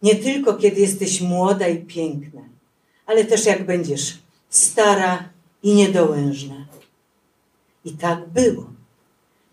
[0.02, 2.42] Nie tylko kiedy jesteś młoda i piękna,
[3.06, 4.18] ale też jak będziesz
[4.50, 5.28] stara
[5.62, 6.66] i niedołężna.
[7.84, 8.79] I tak było.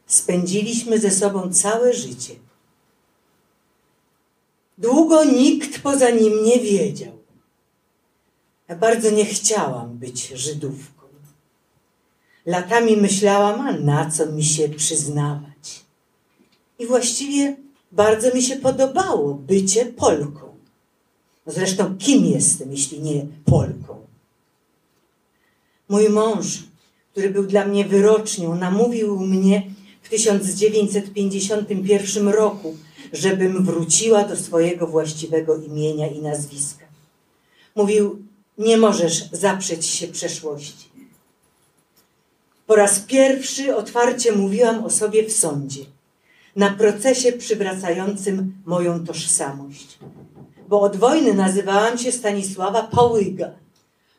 [0.07, 2.35] Spędziliśmy ze sobą całe życie.
[4.77, 7.17] Długo nikt poza nim nie wiedział.
[8.67, 10.97] Ja bardzo nie chciałam być Żydówką.
[12.45, 15.85] Latami myślałam, a na co mi się przyznawać.
[16.79, 17.55] I właściwie
[17.91, 20.55] bardzo mi się podobało bycie Polką.
[21.45, 24.07] Zresztą kim jestem, jeśli nie Polką?
[25.89, 26.63] Mój mąż,
[27.11, 29.71] który był dla mnie wyrocznią, namówił mnie
[30.07, 32.77] w 1951 roku,
[33.13, 36.85] żebym wróciła do swojego właściwego imienia i nazwiska.
[37.75, 38.21] Mówił,
[38.57, 40.89] nie możesz zaprzeć się przeszłości.
[42.67, 45.81] Po raz pierwszy otwarcie mówiłam o sobie w sądzie,
[46.55, 49.97] na procesie przywracającym moją tożsamość.
[50.69, 53.51] Bo od wojny nazywałam się Stanisława Pałyga.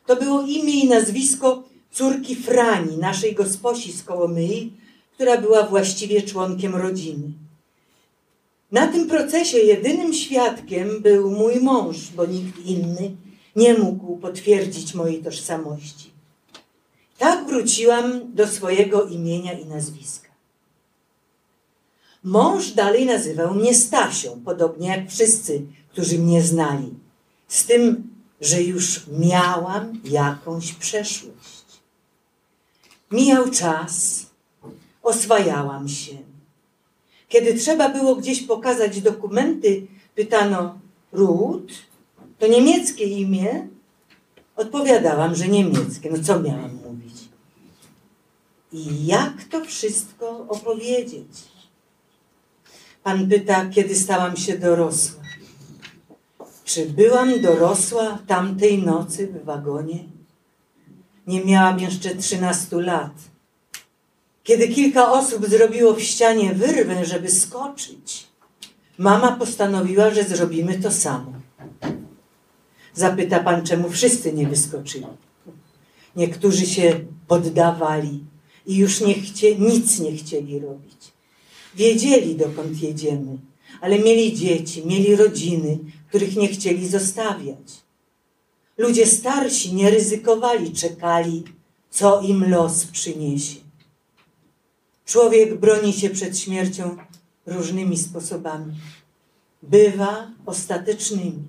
[0.05, 4.73] To było imię i nazwisko córki Frani, naszej gosposi z Kołomyi,
[5.19, 7.31] która była właściwie członkiem rodziny.
[8.71, 13.15] Na tym procesie jedynym świadkiem był mój mąż, bo nikt inny
[13.55, 16.11] nie mógł potwierdzić mojej tożsamości.
[17.17, 20.29] Tak wróciłam do swojego imienia i nazwiska.
[22.23, 26.93] Mąż dalej nazywał mnie Stasią, podobnie jak wszyscy, którzy mnie znali,
[27.47, 31.65] z tym, że już miałam jakąś przeszłość.
[33.11, 34.28] Mijał czas,
[35.03, 36.17] oswajałam się.
[37.29, 40.79] Kiedy trzeba było gdzieś pokazać dokumenty, pytano
[41.11, 41.73] Ruth,
[42.39, 43.67] to niemieckie imię?
[44.55, 46.11] Odpowiadałam, że niemieckie.
[46.11, 47.15] No co miałam mówić?
[48.71, 51.31] I jak to wszystko opowiedzieć?
[53.03, 55.23] Pan pyta, kiedy stałam się dorosła.
[56.65, 60.03] Czy byłam dorosła tamtej nocy w wagonie?
[61.27, 63.11] Nie miałam jeszcze 13 lat.
[64.49, 68.27] Kiedy kilka osób zrobiło w ścianie wyrwę, żeby skoczyć,
[68.97, 71.33] mama postanowiła, że zrobimy to samo.
[72.93, 75.05] Zapyta pan, czemu wszyscy nie wyskoczyli.
[76.15, 78.23] Niektórzy się poddawali
[78.65, 81.11] i już nie chcie, nic nie chcieli robić.
[81.75, 83.37] Wiedzieli, dokąd jedziemy,
[83.81, 87.67] ale mieli dzieci, mieli rodziny, których nie chcieli zostawiać.
[88.77, 91.43] Ludzie starsi nie ryzykowali, czekali,
[91.89, 93.68] co im los przyniesie.
[95.09, 96.97] Człowiek broni się przed śmiercią
[97.45, 98.73] różnymi sposobami.
[99.63, 101.43] Bywa ostatecznymi.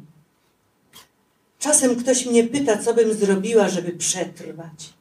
[1.58, 4.92] Czasem ktoś mnie pyta, co bym zrobiła, żeby przetrwać.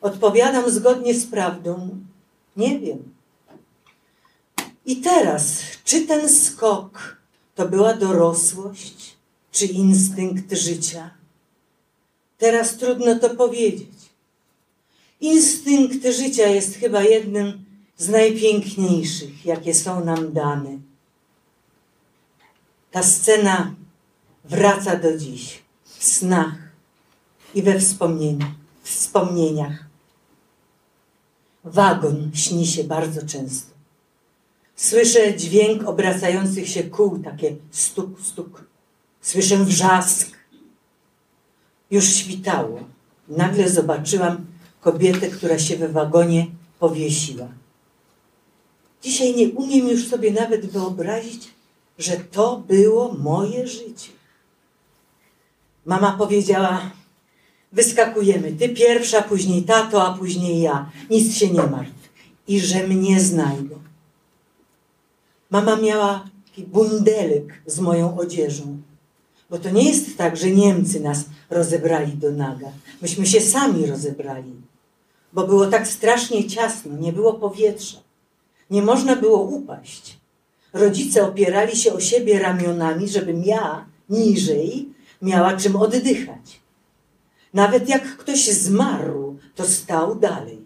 [0.00, 1.98] Odpowiadam zgodnie z prawdą.
[2.56, 3.14] Nie wiem.
[4.86, 7.16] I teraz, czy ten skok
[7.54, 9.16] to była dorosłość,
[9.52, 11.10] czy instynkt życia?
[12.38, 13.96] Teraz trudno to powiedzieć.
[15.20, 17.65] Instynkt życia jest chyba jednym
[17.96, 20.78] z najpiękniejszych, jakie są nam dane.
[22.90, 23.74] Ta scena
[24.44, 26.54] wraca do dziś w snach
[27.54, 28.48] i we wspomnieniach.
[28.82, 29.84] wspomnieniach.
[31.64, 33.74] Wagon śni się bardzo często.
[34.76, 38.64] Słyszę dźwięk obracających się kół, takie stuk, stuk.
[39.20, 40.36] Słyszę wrzask.
[41.90, 42.80] Już świtało.
[43.28, 44.46] Nagle zobaczyłam
[44.80, 46.46] kobietę, która się we wagonie
[46.78, 47.48] powiesiła.
[49.06, 51.54] Dzisiaj nie umiem już sobie nawet wyobrazić,
[51.98, 54.10] że to było moje życie.
[55.84, 56.90] Mama powiedziała:
[57.72, 60.90] Wyskakujemy, ty pierwsza, później tato, a później ja.
[61.10, 62.08] Nic się nie martw.
[62.48, 63.78] I że mnie znajdą.
[65.50, 68.82] Mama miała taki bundelek z moją odzieżą.
[69.50, 72.68] Bo to nie jest tak, że Niemcy nas rozebrali do naga.
[73.02, 74.52] Myśmy się sami rozebrali.
[75.32, 78.05] bo było tak strasznie ciasno, nie było powietrza.
[78.70, 80.18] Nie można było upaść.
[80.72, 84.88] Rodzice opierali się o siebie ramionami, żebym ja niżej
[85.22, 86.60] miała czym oddychać.
[87.54, 90.58] Nawet jak ktoś zmarł, to stał dalej.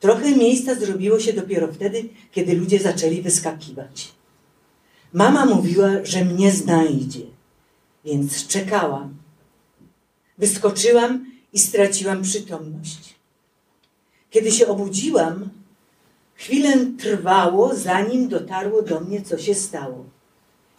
[0.00, 4.12] Trochę miejsca zrobiło się dopiero wtedy, kiedy ludzie zaczęli wyskakiwać.
[5.12, 7.26] Mama mówiła, że mnie znajdzie,
[8.04, 9.14] więc czekałam.
[10.38, 13.14] Wyskoczyłam i straciłam przytomność.
[14.30, 15.50] Kiedy się obudziłam,
[16.34, 20.04] chwilę trwało, zanim dotarło do mnie, co się stało.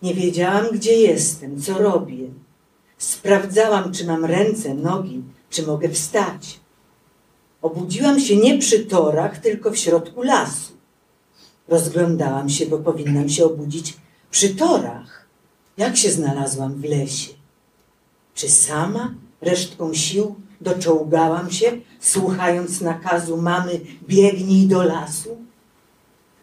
[0.02, 2.28] Nie wiedziałam, gdzie jestem, co robię.
[2.98, 6.60] Sprawdzałam, czy mam ręce, nogi, czy mogę wstać.
[7.62, 10.74] Obudziłam się nie przy torach, tylko w środku lasu.
[11.68, 13.98] Rozglądałam się, bo powinnam się obudzić
[14.32, 15.28] przy torach.
[15.78, 17.34] Jak się znalazłam w lesie?
[18.34, 25.38] Czy sama resztką sił doczołgałam się, słuchając nakazu mamy biegnij do lasu?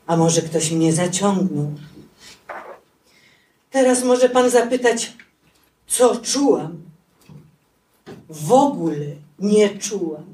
[0.07, 1.73] A może ktoś mnie zaciągnął?
[3.71, 5.13] Teraz może pan zapytać,
[5.87, 6.83] co czułam?
[8.29, 9.07] W ogóle
[9.39, 10.33] nie czułam.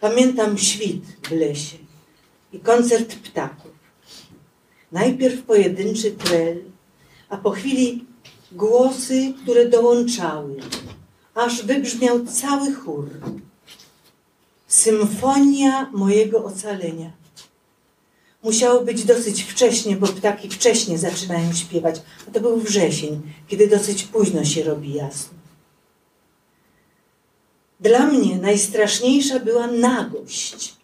[0.00, 1.78] Pamiętam świt w lesie
[2.52, 3.72] i koncert ptaków.
[4.92, 6.62] Najpierw pojedynczy trel,
[7.28, 8.04] a po chwili
[8.52, 10.56] głosy, które dołączały,
[11.34, 13.10] aż wybrzmiał cały chór.
[14.66, 17.10] Symfonia mojego ocalenia.
[18.42, 22.02] Musiało być dosyć wcześnie, bo ptaki wcześnie zaczynają śpiewać.
[22.28, 25.34] A to był wrzesień, kiedy dosyć późno się robi jasno.
[27.80, 30.74] Dla mnie najstraszniejsza była nagość.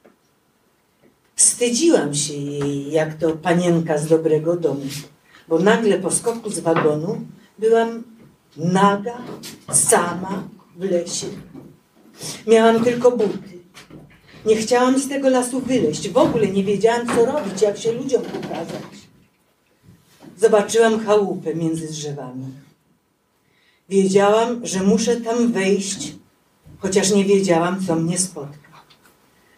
[1.37, 4.87] Wstydziłam się jej, jak to panienka z dobrego domu,
[5.49, 7.21] bo nagle po skoku z wagonu
[7.59, 8.03] byłam
[8.57, 9.19] naga,
[9.73, 11.27] sama w lesie.
[12.47, 13.59] Miałam tylko buty.
[14.47, 16.09] Nie chciałam z tego lasu wyleźć.
[16.09, 18.99] W ogóle nie wiedziałam, co robić, jak się ludziom pokazać.
[20.37, 22.45] Zobaczyłam chałupę między drzewami.
[23.89, 26.15] Wiedziałam, że muszę tam wejść,
[26.79, 28.69] chociaż nie wiedziałam, co mnie spotka.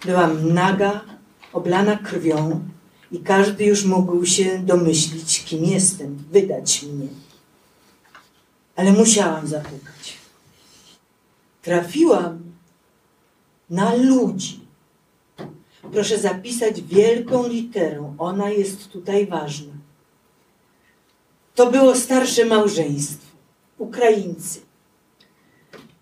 [0.05, 1.00] Byłam naga,
[1.53, 2.61] oblana krwią
[3.12, 7.09] i każdy już mógł się domyślić, kim jestem, wydać mnie.
[8.81, 10.19] Ale musiałam zapukać.
[11.62, 12.43] Trafiłam
[13.71, 14.61] na ludzi.
[15.93, 19.73] Proszę zapisać wielką literą, ona jest tutaj ważna.
[21.55, 23.27] To było starsze małżeństwo,
[23.79, 24.61] Ukraińcy.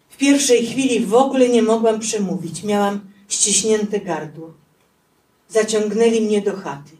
[0.08, 4.52] W pierwszej chwili w ogóle nie mogłam przemówić, miałam ściśnięte gardło.
[5.48, 6.97] Zaciągnęli mnie do chaty.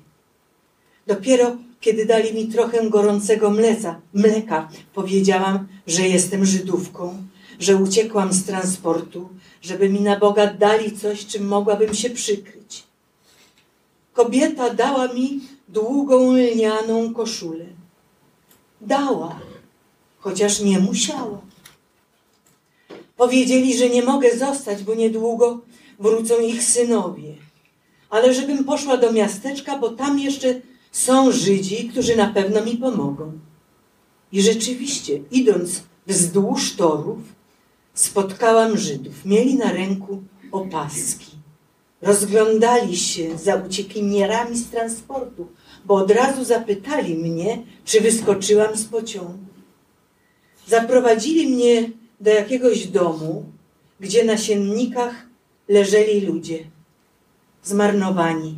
[1.08, 7.22] Dopiero kiedy dali mi trochę gorącego mleca, mleka, powiedziałam, że jestem Żydówką,
[7.58, 9.28] że uciekłam z transportu,
[9.62, 12.84] żeby mi na Boga dali coś, czym mogłabym się przykryć.
[14.12, 17.64] Kobieta dała mi długą lnianą koszulę.
[18.80, 19.40] Dała,
[20.18, 21.40] chociaż nie musiała.
[23.16, 25.60] Powiedzieli, że nie mogę zostać, bo niedługo
[25.98, 27.34] wrócą ich synowie.
[28.10, 30.60] Ale żebym poszła do miasteczka, bo tam jeszcze
[30.92, 33.32] są Żydzi, którzy na pewno mi pomogą.
[34.32, 37.18] I rzeczywiście, idąc wzdłuż torów,
[37.94, 39.24] spotkałam Żydów.
[39.24, 40.22] Mieli na ręku
[40.52, 41.38] opaski.
[42.02, 45.48] Rozglądali się za uciekinierami z transportu,
[45.84, 49.38] bo od razu zapytali mnie, czy wyskoczyłam z pociągu.
[50.66, 53.44] Zaprowadzili mnie do jakiegoś domu,
[54.00, 55.26] gdzie na siennikach
[55.68, 56.64] leżeli ludzie,
[57.62, 58.54] zmarnowani,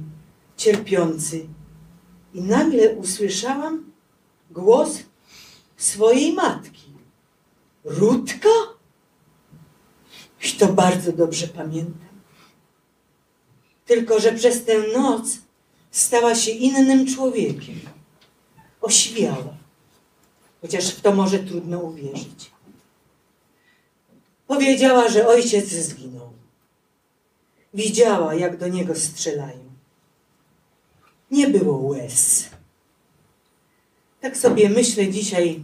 [0.57, 1.47] cierpiący.
[2.35, 3.93] I nagle usłyszałam
[4.51, 4.99] głos
[5.77, 6.91] swojej matki.
[7.85, 8.49] Rutka?
[10.45, 12.11] I to bardzo dobrze pamiętam.
[13.87, 15.39] Tylko, że przez tę noc
[15.91, 17.81] stała się innym człowiekiem.
[18.81, 19.55] Oświała.
[20.61, 22.51] Chociaż w to może trudno uwierzyć.
[24.47, 26.33] Powiedziała, że ojciec zginął.
[27.75, 29.70] Widziała, jak do niego strzelają.
[31.31, 32.49] Nie było łez.
[34.21, 35.63] Tak sobie myślę dzisiaj,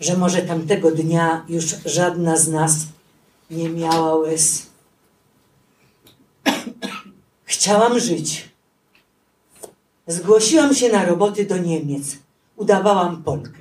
[0.00, 2.76] że może tamtego dnia już żadna z nas
[3.50, 4.66] nie miała łez.
[7.44, 8.48] Chciałam żyć.
[10.06, 12.16] Zgłosiłam się na roboty do Niemiec.
[12.56, 13.60] Udawałam Polkę.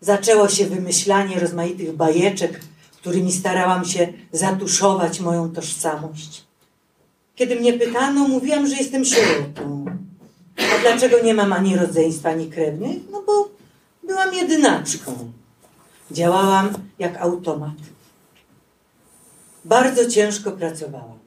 [0.00, 2.60] Zaczęło się wymyślanie rozmaitych bajeczek,
[2.96, 6.49] którymi starałam się zatuszować moją tożsamość.
[7.40, 9.84] Kiedy mnie pytano, mówiłam, że jestem sierotą.
[10.58, 12.96] A dlaczego nie mam ani rodzeństwa, ani krewnych?
[13.10, 13.48] No bo
[14.06, 15.32] byłam jedynaczką.
[16.10, 17.74] Działałam jak automat.
[19.64, 21.18] bardzo ciężko pracowałam.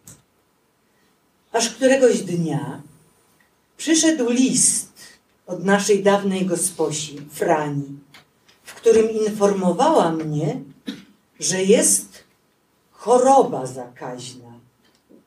[1.52, 2.82] Aż któregoś dnia
[3.78, 4.94] przyszedł list
[5.48, 8.00] od naszej dawnej gosposi, Frani,
[8.64, 10.62] w którym informowała mnie,
[11.40, 12.24] że jest
[12.92, 14.53] choroba zakaźna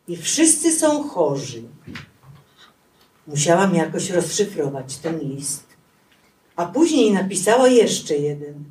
[0.09, 1.63] i wszyscy są chorzy.
[3.27, 5.67] Musiałam jakoś rozszyfrować ten list.
[6.57, 8.65] A później napisała jeszcze jeden.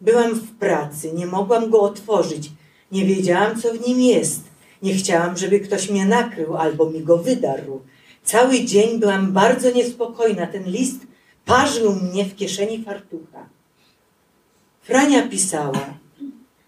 [0.00, 2.50] Byłam w pracy, nie mogłam go otworzyć,
[2.92, 4.40] nie wiedziałam, co w nim jest.
[4.82, 7.80] Nie chciałam, żeby ktoś mnie nakrył albo mi go wydarł.
[8.24, 10.46] Cały dzień byłam bardzo niespokojna.
[10.46, 11.00] Ten list
[11.44, 13.48] parzył mnie w kieszeni fartucha.
[14.82, 15.94] Frania pisała,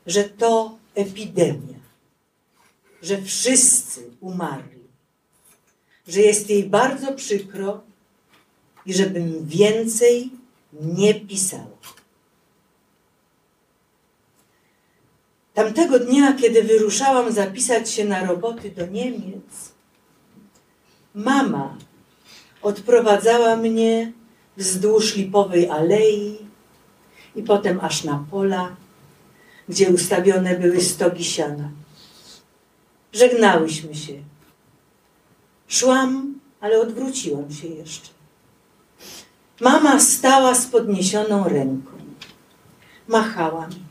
[0.06, 1.73] że to epidemia,
[3.04, 4.80] że wszyscy umarli,
[6.08, 7.80] że jest jej bardzo przykro
[8.86, 10.30] i żebym więcej
[10.72, 11.74] nie pisała.
[15.54, 19.72] Tamtego dnia, kiedy wyruszałam zapisać się na roboty do Niemiec,
[21.14, 21.76] mama
[22.62, 24.12] odprowadzała mnie
[24.56, 26.38] wzdłuż lipowej alei
[27.36, 28.76] i potem aż na pola,
[29.68, 31.70] gdzie ustawione były stogi siana.
[33.14, 34.12] Żegnałyśmy się.
[35.68, 38.08] Szłam, ale odwróciłam się jeszcze.
[39.60, 41.92] Mama stała z podniesioną ręką.
[43.08, 43.84] Machała mi.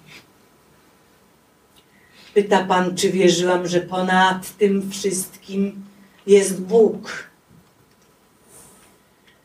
[2.33, 5.85] Pyta pan, czy wierzyłam, że ponad tym wszystkim
[6.27, 7.29] jest Bóg.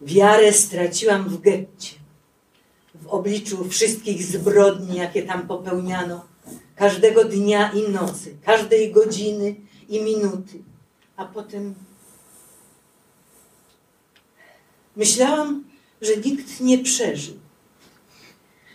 [0.01, 1.95] Wiarę straciłam w getcie,
[2.95, 6.25] w obliczu wszystkich zbrodni, jakie tam popełniano,
[6.77, 10.59] każdego dnia i nocy, każdej godziny i minuty.
[11.17, 11.75] A potem
[14.97, 15.65] myślałam,
[16.01, 17.35] że nikt nie przeżył.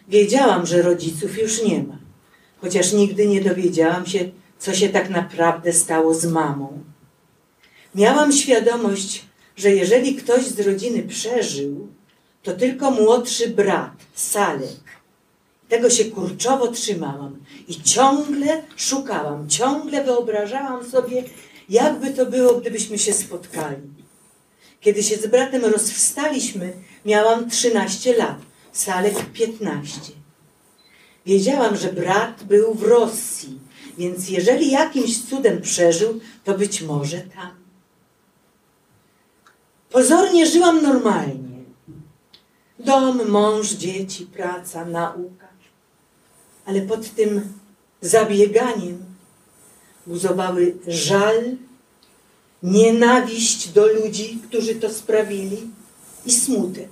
[0.07, 1.97] Wiedziałam, że rodziców już nie ma,
[2.61, 6.83] chociaż nigdy nie dowiedziałam się, co się tak naprawdę stało z mamą.
[7.95, 11.87] Miałam świadomość, że jeżeli ktoś z rodziny przeżył,
[12.43, 14.82] to tylko młodszy brat, Salek.
[15.69, 17.37] Tego się kurczowo trzymałam
[17.67, 21.23] i ciągle szukałam, ciągle wyobrażałam sobie,
[21.69, 23.81] jakby to było, gdybyśmy się spotkali.
[24.81, 26.73] Kiedy się z bratem rozwstaliśmy,
[27.05, 28.37] miałam 13 lat,
[28.71, 29.99] Salek 15.
[31.25, 33.59] Wiedziałam, że brat był w Rosji,
[33.97, 37.51] więc jeżeli jakimś cudem przeżył, to być może tam.
[39.89, 41.63] Pozornie żyłam normalnie.
[42.79, 45.52] Dom, mąż, dzieci, praca, nauka.
[46.65, 47.53] Ale pod tym
[48.01, 49.05] zabieganiem
[50.07, 51.57] buzowały żal,
[52.63, 55.57] nienawiść do ludzi, którzy to sprawili
[56.25, 56.89] i smutek.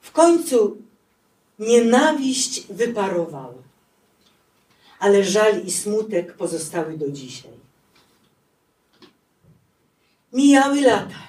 [0.00, 0.76] W końcu
[1.58, 3.62] nienawiść wyparowała,
[4.98, 7.52] ale żal i smutek pozostały do dzisiaj.
[10.32, 11.24] Mijały lata.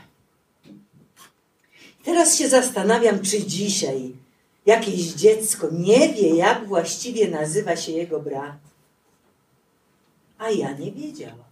[2.04, 4.25] Teraz się zastanawiam, czy dzisiaj
[4.66, 8.58] jakieś dziecko nie wie, jak właściwie nazywa się jego brat.
[10.38, 11.46] A ja nie wiedziałam.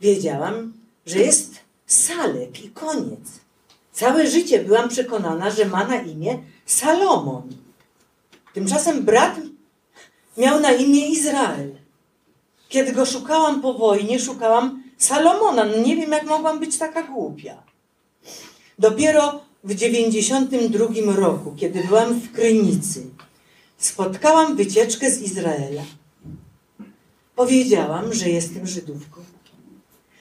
[0.00, 0.72] Wiedziałam,
[1.06, 1.54] że jest
[1.86, 3.40] Salek i koniec.
[3.92, 7.48] Całe życie byłam przekonana, że ma na imię Salomon.
[8.54, 9.36] Tymczasem brat
[10.36, 11.76] miał na imię Izrael.
[12.68, 15.64] Kiedy go szukałam po wojnie, szukałam Salomona.
[15.64, 17.62] No nie wiem, jak mogłam być taka głupia.
[18.78, 23.06] Dopiero w 92 roku, kiedy byłam w Krynicy,
[23.78, 25.82] spotkałam wycieczkę z Izraela.
[27.36, 29.20] Powiedziałam, że jestem Żydówką.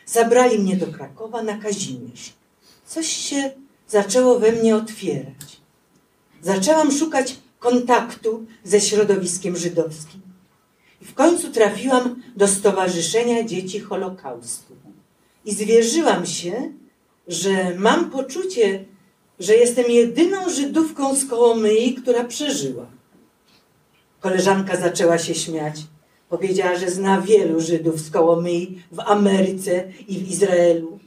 [0.06, 2.34] Zabrali mnie do Krakowa na Kazimierz.
[2.86, 3.52] Coś się
[3.88, 5.62] zaczęło we mnie otwierać.
[6.42, 10.22] Zaczęłam szukać kontaktu ze środowiskiem żydowskim.
[11.02, 14.74] I w końcu trafiłam do Stowarzyszenia Dzieci Holokaustu.
[15.46, 16.72] I zwierzyłam się,
[17.28, 18.86] że mam poczucie,
[19.42, 22.86] że jestem jedyną Żydówką z Kołomyi, która przeżyła.
[24.20, 25.76] Koleżanka zaczęła się śmiać.
[26.30, 31.00] Powiedziała, że zna wielu Żydów z Kołomyi w Ameryce i w Izraelu.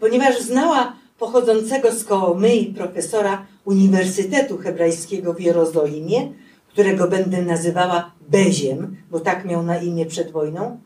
[0.00, 6.32] Ponieważ znała pochodzącego z Kołomyi profesora Uniwersytetu Hebrajskiego w Jerozolimie,
[6.68, 10.80] którego będę nazywała Beziem, bo tak miał na imię przed wojną,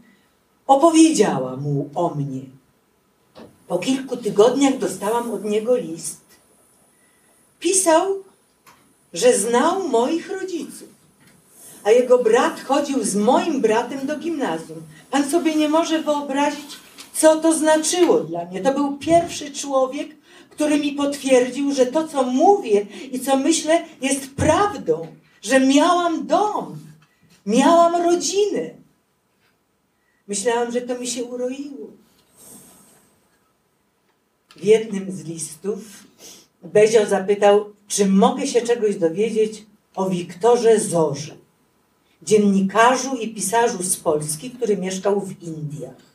[0.66, 2.40] opowiedziała mu o mnie.
[3.68, 6.21] Po kilku tygodniach dostałam od niego list.
[7.62, 8.24] Pisał,
[9.12, 10.88] że znał moich rodziców,
[11.84, 14.82] a jego brat chodził z moim bratem do gimnazjum.
[15.10, 16.76] Pan sobie nie może wyobrazić,
[17.14, 18.60] co to znaczyło dla mnie.
[18.60, 20.08] To był pierwszy człowiek,
[20.50, 25.06] który mi potwierdził, że to, co mówię i co myślę, jest prawdą,
[25.42, 26.78] że miałam dom,
[27.46, 28.70] Miałam rodzinę.
[30.28, 31.86] Myślałam, że to mi się uroiło.
[34.56, 35.78] W jednym z listów
[36.64, 41.34] Bezio zapytał, czy mogę się czegoś dowiedzieć o Wiktorze Zorze,
[42.22, 46.12] dziennikarzu i pisarzu z Polski, który mieszkał w Indiach.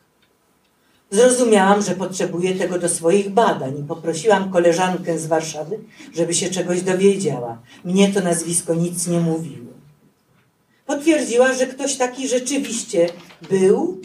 [1.12, 5.80] Zrozumiałam, że potrzebuję tego do swoich badań i poprosiłam koleżankę z Warszawy,
[6.14, 7.62] żeby się czegoś dowiedziała.
[7.86, 9.74] Mnie to nazwisko nic nie mówiło.
[10.86, 13.10] Potwierdziła, że ktoś taki rzeczywiście
[13.50, 14.02] był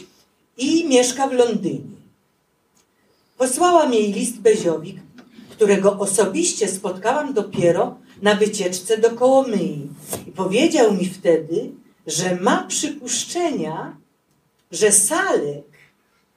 [0.57, 1.93] i mieszka w Londynie.
[3.37, 4.99] Posłałam jej list Beziowi,
[5.53, 9.89] którego osobiście spotkałam dopiero na wycieczce do Kołomyi.
[10.27, 11.71] I powiedział mi wtedy,
[12.07, 13.97] że ma przypuszczenia,
[14.71, 15.65] że Salek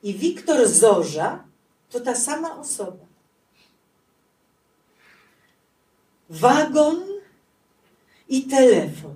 [0.02, 1.44] i Wiktor Zorza
[1.90, 3.06] to ta sama osoba.
[6.30, 7.04] Wagon
[8.28, 9.14] i telefon.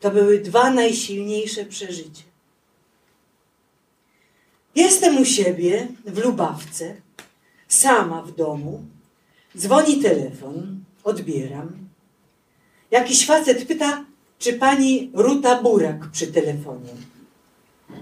[0.00, 2.22] To były dwa najsilniejsze przeżycia.
[4.74, 6.96] Jestem u siebie w Lubawce,
[7.70, 8.82] sama w domu.
[9.56, 11.68] Dzwoni telefon, odbieram.
[12.90, 14.04] Jakiś facet pyta,
[14.38, 16.92] czy pani Ruta Burak przy telefonie.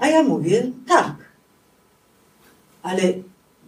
[0.00, 1.14] A ja mówię, tak.
[2.82, 3.02] Ale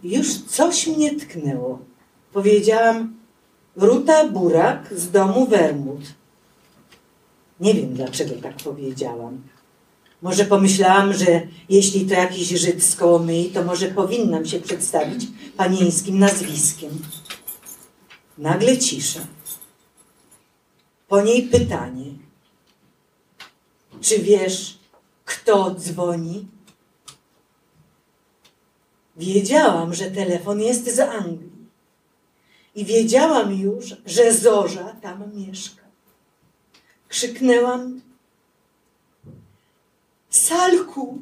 [0.03, 1.79] już coś mnie tknęło.
[2.33, 3.13] Powiedziałam,
[3.75, 6.01] Ruta Burak z domu Wermut.
[7.59, 9.41] Nie wiem, dlaczego tak powiedziałam.
[10.21, 16.19] Może pomyślałam, że jeśli to jakiś Żyd z Kołomyi, to może powinnam się przedstawić panieńskim
[16.19, 17.01] nazwiskiem.
[18.37, 19.19] Nagle cisza.
[21.07, 22.05] Po niej pytanie.
[24.01, 24.77] Czy wiesz,
[25.25, 26.47] kto dzwoni?
[29.17, 31.51] Wiedziałam, że telefon jest z Anglii.
[32.75, 35.81] I wiedziałam już, że Zorza tam mieszka.
[37.07, 38.01] Krzyknęłam
[40.31, 41.19] Salku!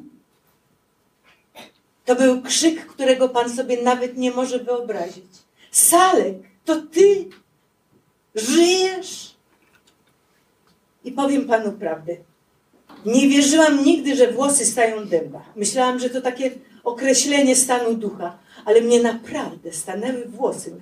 [2.04, 5.24] To był krzyk, którego pan sobie nawet nie może wyobrazić.
[5.70, 7.28] Salek, to ty
[8.34, 9.34] żyjesz?
[11.04, 12.16] I powiem panu prawdę.
[13.06, 15.44] Nie wierzyłam nigdy, że włosy stają dęba.
[15.56, 16.50] Myślałam, że to takie
[16.84, 20.80] określenie stanu ducha, ale mnie naprawdę stanęły włosy.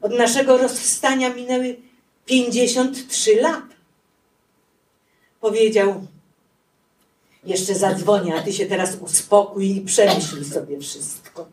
[0.00, 1.76] Od naszego rozstania minęły
[2.26, 3.74] 53 lata.
[5.40, 6.06] Powiedział,
[7.46, 11.48] jeszcze zadzwonię, a ty się teraz uspokój i przemyśl sobie wszystko.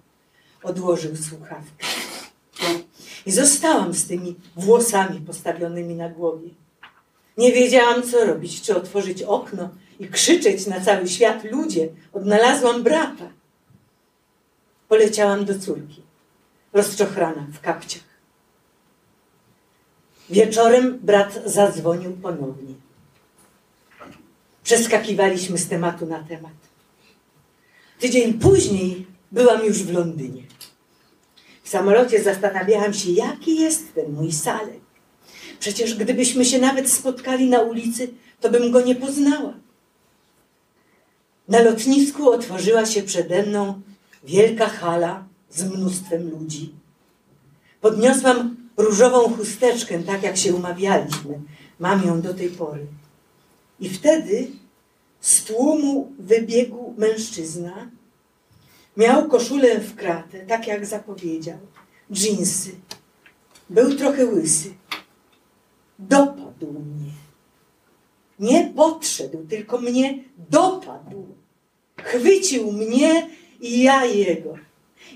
[0.63, 1.85] Odłożył słuchawkę.
[3.25, 6.49] I zostałam z tymi włosami postawionymi na głowie.
[7.37, 9.69] Nie wiedziałam, co robić, czy otworzyć okno
[9.99, 11.89] i krzyczeć na cały świat ludzie.
[12.13, 13.29] Odnalazłam brata.
[14.87, 16.01] Poleciałam do córki,
[16.73, 18.11] rozczochrana w kapciach.
[20.29, 22.73] Wieczorem brat zadzwonił ponownie.
[24.63, 26.53] Przeskakiwaliśmy z tematu na temat.
[27.99, 30.43] Tydzień później byłam już w Londynie.
[31.63, 34.81] W samolocie zastanawiałam się, jaki jest ten mój Salek.
[35.59, 38.09] Przecież gdybyśmy się nawet spotkali na ulicy,
[38.39, 39.53] to bym go nie poznała.
[41.47, 43.81] Na lotnisku otworzyła się przede mną
[44.23, 46.73] wielka hala z mnóstwem ludzi.
[47.81, 51.39] Podniosłam różową chusteczkę, tak jak się umawialiśmy.
[51.79, 52.85] Mam ją do tej pory.
[53.81, 54.47] I wtedy
[55.21, 57.91] z tłumu wybiegł mężczyzna.
[58.97, 61.57] Miał koszulę w kratę, tak jak zapowiedział.
[62.11, 62.71] Dżinsy.
[63.69, 64.73] Był trochę łysy.
[65.99, 67.11] Dopadł mnie.
[68.39, 71.27] Nie podszedł, tylko mnie dopadł.
[71.97, 73.29] Chwycił mnie
[73.61, 74.55] i ja jego.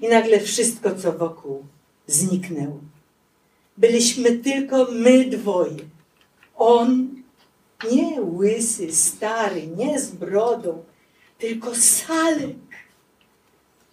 [0.01, 1.65] I nagle wszystko, co wokół,
[2.07, 2.79] zniknęło.
[3.77, 5.77] Byliśmy tylko my dwoje.
[6.55, 7.15] On
[7.91, 10.83] nie łysy, stary, nie z brodą,
[11.37, 12.55] tylko Salek.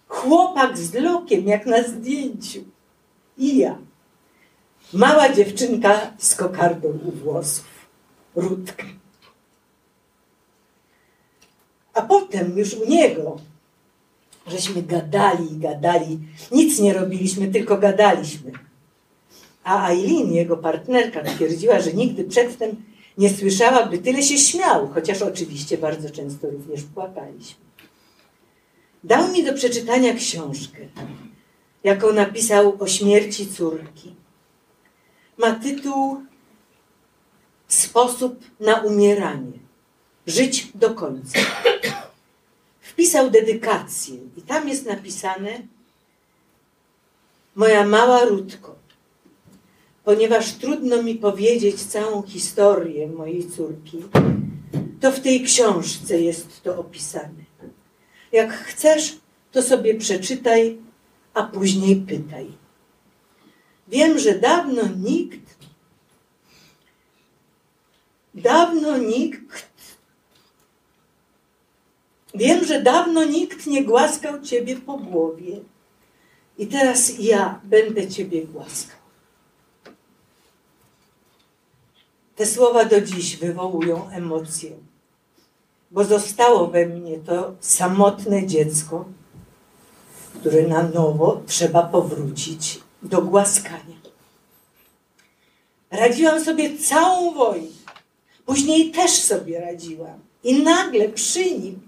[0.07, 2.63] Chłopak z lokiem, jak na zdjęciu.
[3.37, 3.77] I ja.
[4.93, 7.65] Mała dziewczynka z kokardą u włosów.
[8.35, 8.85] Rudka.
[11.93, 13.37] A potem już u niego,
[14.47, 16.19] żeśmy gadali i gadali.
[16.51, 18.51] Nic nie robiliśmy, tylko gadaliśmy.
[19.63, 22.75] A Aileen, jego partnerka, twierdziła, że nigdy przedtem
[23.17, 27.63] nie słyszała, by tyle się śmiał, chociaż oczywiście bardzo często również płakaliśmy.
[29.03, 30.79] Dał mi do przeczytania książkę,
[31.83, 34.15] jaką napisał o śmierci córki.
[35.37, 36.23] Ma tytuł
[37.73, 39.59] Sposób na umieranie.
[40.27, 41.39] Żyć do końca.
[42.81, 45.61] Wpisał dedykację i tam jest napisane
[47.55, 48.75] Moja mała Rutko,
[50.03, 54.03] ponieważ trudno mi powiedzieć całą historię mojej córki,
[55.01, 57.43] to w tej książce jest to opisane.
[58.31, 59.17] Jak chcesz,
[59.51, 60.77] to sobie przeczytaj,
[61.33, 62.47] a później pytaj.
[63.87, 65.55] Wiem, że dawno nikt,
[68.33, 69.67] dawno nikt,
[72.35, 75.59] wiem, że dawno nikt nie głaskał ciebie po głowie.
[76.57, 79.02] I teraz ja będę ciebie głaskał.
[82.35, 84.71] Te słowa do dziś wywołują emocje,
[85.91, 89.05] bo zostało we mnie to samotne dziecko,
[90.39, 93.95] które na nowo trzeba powrócić do głaskania.
[95.91, 97.67] Radziłam sobie całą wojnę.
[98.45, 100.19] Później też sobie radziłam.
[100.43, 101.79] I nagle przy nim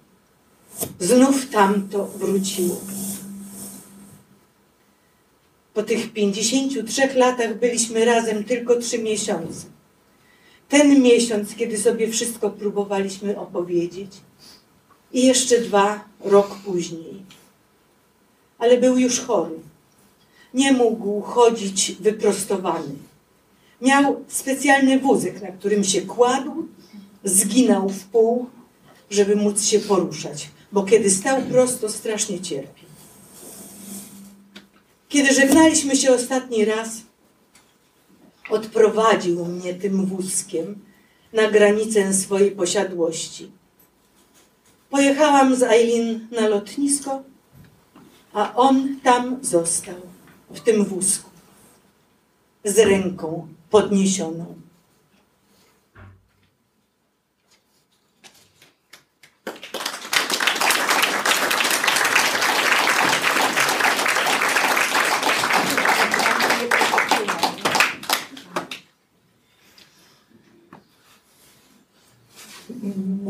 [0.99, 2.77] znów tamto wróciło.
[5.73, 9.74] Po tych 53 latach byliśmy razem tylko trzy miesiące.
[10.69, 14.11] Ten miesiąc, kiedy sobie wszystko próbowaliśmy opowiedzieć,
[15.13, 17.25] i jeszcze dwa, rok później.
[18.57, 19.55] Ale był już chory.
[20.53, 22.95] Nie mógł chodzić wyprostowany.
[23.81, 26.67] Miał specjalny wózek, na którym się kładł,
[27.23, 28.45] zginął w pół,
[29.09, 32.85] żeby móc się poruszać, bo kiedy stał prosto, strasznie cierpiał.
[35.09, 36.89] Kiedy żegnaliśmy się ostatni raz,
[38.49, 40.79] odprowadził mnie tym wózkiem
[41.33, 43.51] na granicę swojej posiadłości.
[44.89, 47.23] Pojechałam z Eileen na lotnisko,
[48.33, 49.95] a on tam został,
[50.49, 51.29] w tym wózku,
[52.63, 54.64] z ręką podniesioną.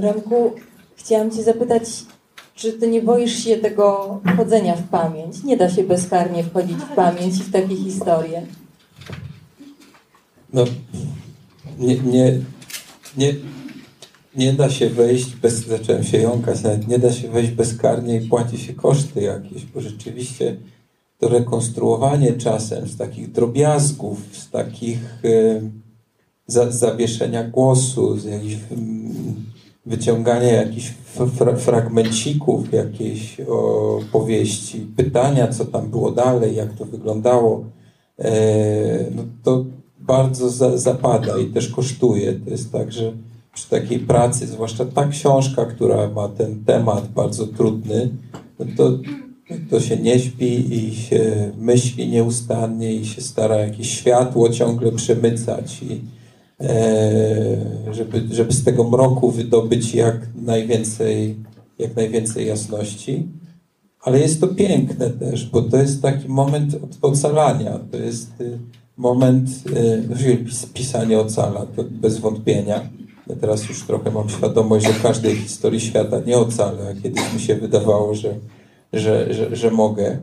[0.06, 0.54] Remku,
[0.96, 1.84] chciałam Cię zapytać,
[2.56, 5.44] czy Ty nie boisz się tego wchodzenia w pamięć?
[5.44, 8.46] Nie da się bezkarnie wchodzić w pamięć i w takie historie.
[10.54, 10.66] No,
[11.80, 12.40] nie, nie,
[13.18, 13.36] nie,
[14.36, 18.30] nie da się wejść bez, zacząłem się jąkać, nawet nie da się wejść bezkarnie i
[18.30, 20.56] płaci się koszty jakieś, bo rzeczywiście
[21.20, 25.62] to rekonstruowanie czasem z takich drobiazgów, z takich e,
[26.48, 29.35] za, zawieszenia głosu, z jakichś mm,
[29.86, 30.94] wyciągania jakichś
[31.36, 33.38] fra, fragmencików jakiejś
[34.08, 37.64] opowieści, pytania, co tam było dalej, jak to wyglądało,
[38.20, 38.32] e,
[39.16, 39.66] no to
[40.00, 42.34] bardzo za, zapada i też kosztuje.
[42.34, 43.14] To jest tak, że
[43.54, 48.10] przy takiej pracy, zwłaszcza ta książka, która ma ten temat bardzo trudny,
[48.60, 48.92] no to,
[49.70, 55.84] to się nie śpi i się myśli nieustannie i się stara jakieś światło ciągle przemycać
[55.84, 56.02] i
[57.92, 61.36] żeby, żeby z tego mroku wydobyć jak najwięcej,
[61.80, 63.28] jak najwięcej jasności.
[64.02, 67.80] Ale jest to piękne też, bo to jest taki moment ocalania.
[67.92, 68.60] To jest y,
[68.98, 69.50] moment
[70.18, 72.90] y, pisania ocala, bez wątpienia.
[73.28, 77.40] Ja teraz już trochę mam świadomość, że każdej historii świata nie ocalę, a kiedyś mi
[77.40, 78.36] się wydawało, że,
[78.94, 80.18] że, że, że mogę.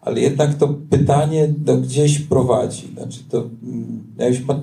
[0.00, 2.88] Ale jednak to pytanie do gdzieś prowadzi.
[2.94, 4.60] Znaczy to, mm, ja już ma,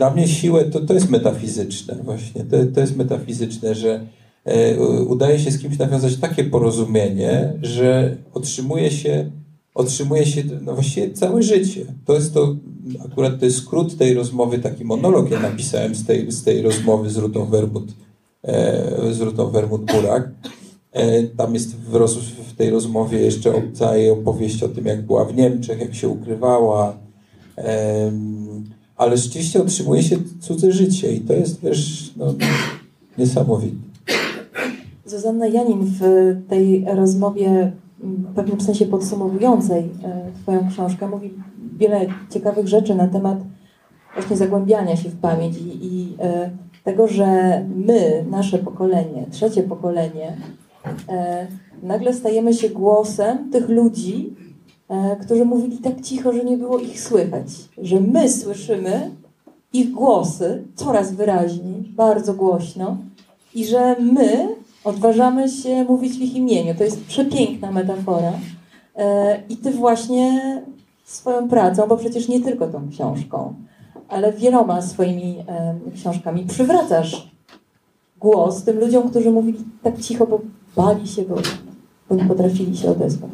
[0.00, 2.44] dla mnie siłę to, to jest metafizyczne właśnie.
[2.44, 4.06] To, to jest metafizyczne, że
[4.44, 9.30] e, udaje się z kimś nawiązać takie porozumienie, że otrzymuje się
[9.74, 11.84] otrzymuje się no właściwie całe życie.
[12.04, 12.56] To jest to,
[13.04, 17.10] akurat to jest skrót tej rozmowy, taki monolog ja napisałem z tej, z tej rozmowy
[17.10, 17.88] z Rutą Wermut,
[18.44, 20.28] e, z Rutą Wermut-Burak.
[20.92, 25.06] E, tam jest w, roz, w, tej rozmowie jeszcze cała jej opowieść o tym, jak
[25.06, 26.96] była w Niemczech, jak się ukrywała.
[29.00, 32.34] Ale rzeczywiście otrzymuje się cudze życie i to jest też no,
[33.18, 33.76] niesamowite.
[35.06, 36.00] Zuzanna Janin w
[36.48, 41.30] tej rozmowie w pewnym sensie podsumowującej e, Twoją książkę mówi
[41.78, 43.38] wiele ciekawych rzeczy na temat
[44.14, 46.50] właśnie zagłębiania się w pamięć i, i e,
[46.84, 50.36] tego, że my, nasze pokolenie, trzecie pokolenie,
[51.08, 51.46] e,
[51.82, 54.34] nagle stajemy się głosem tych ludzi,
[55.22, 57.46] którzy mówili tak cicho, że nie było ich słychać.
[57.82, 59.10] Że my słyszymy
[59.72, 62.96] ich głosy coraz wyraźniej, bardzo głośno
[63.54, 66.74] i że my Odważamy się mówić w ich imieniu.
[66.74, 68.32] To jest przepiękna metafora.
[68.96, 70.40] E, I ty właśnie
[71.04, 73.54] swoją pracą, bo przecież nie tylko tą książką,
[74.08, 77.30] ale wieloma swoimi e, książkami przywracasz
[78.20, 80.40] głos tym ludziom, którzy mówili tak cicho, bo
[80.76, 81.34] bali się, bo,
[82.08, 83.30] bo nie potrafili się odezwać.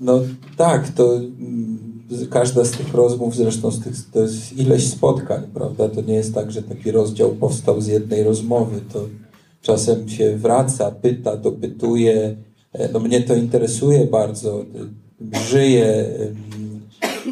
[0.00, 0.20] No
[0.56, 1.78] tak, to mm,
[2.30, 5.88] każda z tych rozmów, zresztą z tych, to jest ileś spotkań, prawda?
[5.88, 8.80] To nie jest tak, że taki rozdział powstał z jednej rozmowy.
[8.92, 9.06] To
[9.62, 12.36] czasem się wraca, pyta, dopytuje.
[12.72, 14.64] E, No mnie to interesuje bardzo.
[15.48, 15.86] Żyję.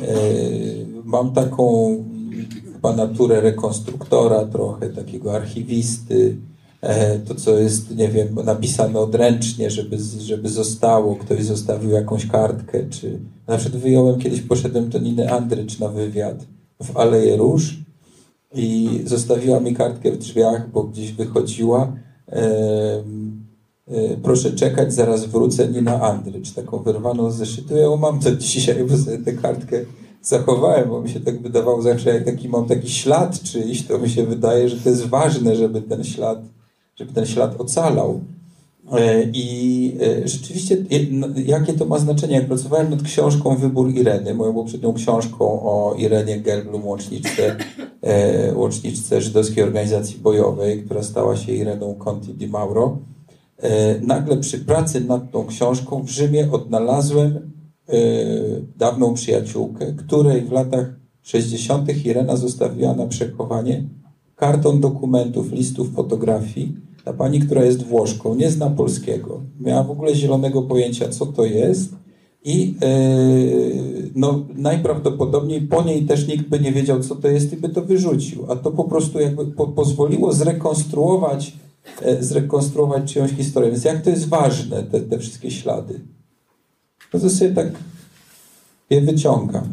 [0.02, 0.14] e,
[1.04, 1.96] Mam taką
[2.72, 6.36] chyba naturę rekonstruktora trochę, takiego archiwisty.
[6.81, 12.89] E, To, co jest, nie wiem, napisane odręcznie, żeby, żeby zostało, ktoś zostawił jakąś kartkę,
[12.91, 13.18] czy
[13.49, 16.47] na przykład wyjąłem, kiedyś poszedłem do Niny Andrycz na wywiad
[16.83, 17.79] w Aleje Róż
[18.55, 21.93] i zostawiła mi kartkę w drzwiach, bo gdzieś wychodziła.
[22.29, 23.03] E,
[24.22, 26.53] Proszę czekać, zaraz wrócę, Nina Andrycz.
[26.53, 27.77] Taką wyrwaną z zeszytu.
[27.77, 29.81] Ja mam do dzisiaj, bo sobie tę kartkę
[30.22, 34.11] zachowałem, bo mi się tak wydawało zawsze, jak taki mam taki ślad czyjś, to mi
[34.11, 36.39] się wydaje, że to jest ważne, żeby ten ślad,
[36.97, 38.20] żeby ten ślad ocalał.
[38.92, 40.76] E, I e, rzeczywiście,
[41.47, 42.34] jakie to ma znaczenie?
[42.34, 47.57] Jak pracowałem nad książką Wybór Ireny, moją poprzednią książką o Irenie Gelblum, łączniczce,
[48.03, 52.99] e, łączniczce żydowskiej organizacji bojowej, która stała się Ireną Conti di Mauro,
[54.03, 57.53] nagle przy pracy nad tą książką w Rzymie odnalazłem
[58.76, 60.86] dawną przyjaciółkę, której w latach
[61.22, 62.07] 60.
[62.07, 63.84] Irena zostawiła na przechowanie
[64.37, 66.76] karton dokumentów, listów, fotografii.
[67.05, 71.45] Ta pani, która jest Włoszką, nie zna polskiego, miała w ogóle zielonego pojęcia, co to
[71.45, 71.95] jest.
[72.45, 72.89] I e,
[74.14, 77.82] no, najprawdopodobniej po niej też nikt by nie wiedział, co to jest i by to
[77.82, 78.53] wyrzucił.
[78.53, 81.53] A to po prostu jakby po, pozwoliło zrekonstruować,
[82.03, 83.70] e, zrekonstruować czyjąś historię.
[83.70, 86.01] Więc jak to jest ważne, te, te wszystkie ślady.
[87.14, 87.72] No to sobie tak
[88.91, 89.64] je wyciągam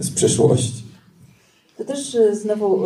[0.00, 0.85] z przeszłości.
[1.78, 2.82] To też e, znowu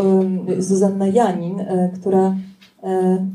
[0.59, 2.37] Zuzanna Janin, e, która
[2.83, 3.27] e,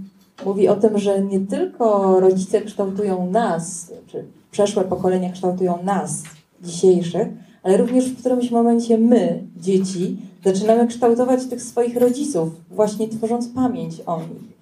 [0.45, 6.23] mówi o tym, że nie tylko rodzice kształtują nas, czy przeszłe pokolenia kształtują nas,
[6.63, 7.27] dzisiejszych,
[7.63, 14.01] ale również w którymś momencie my, dzieci, zaczynamy kształtować tych swoich rodziców, właśnie tworząc pamięć
[14.05, 14.55] o nich.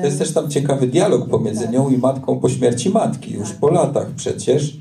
[0.00, 3.70] To jest też tam ciekawy dialog pomiędzy nią i matką po śmierci matki, już po
[3.70, 4.76] latach przecież,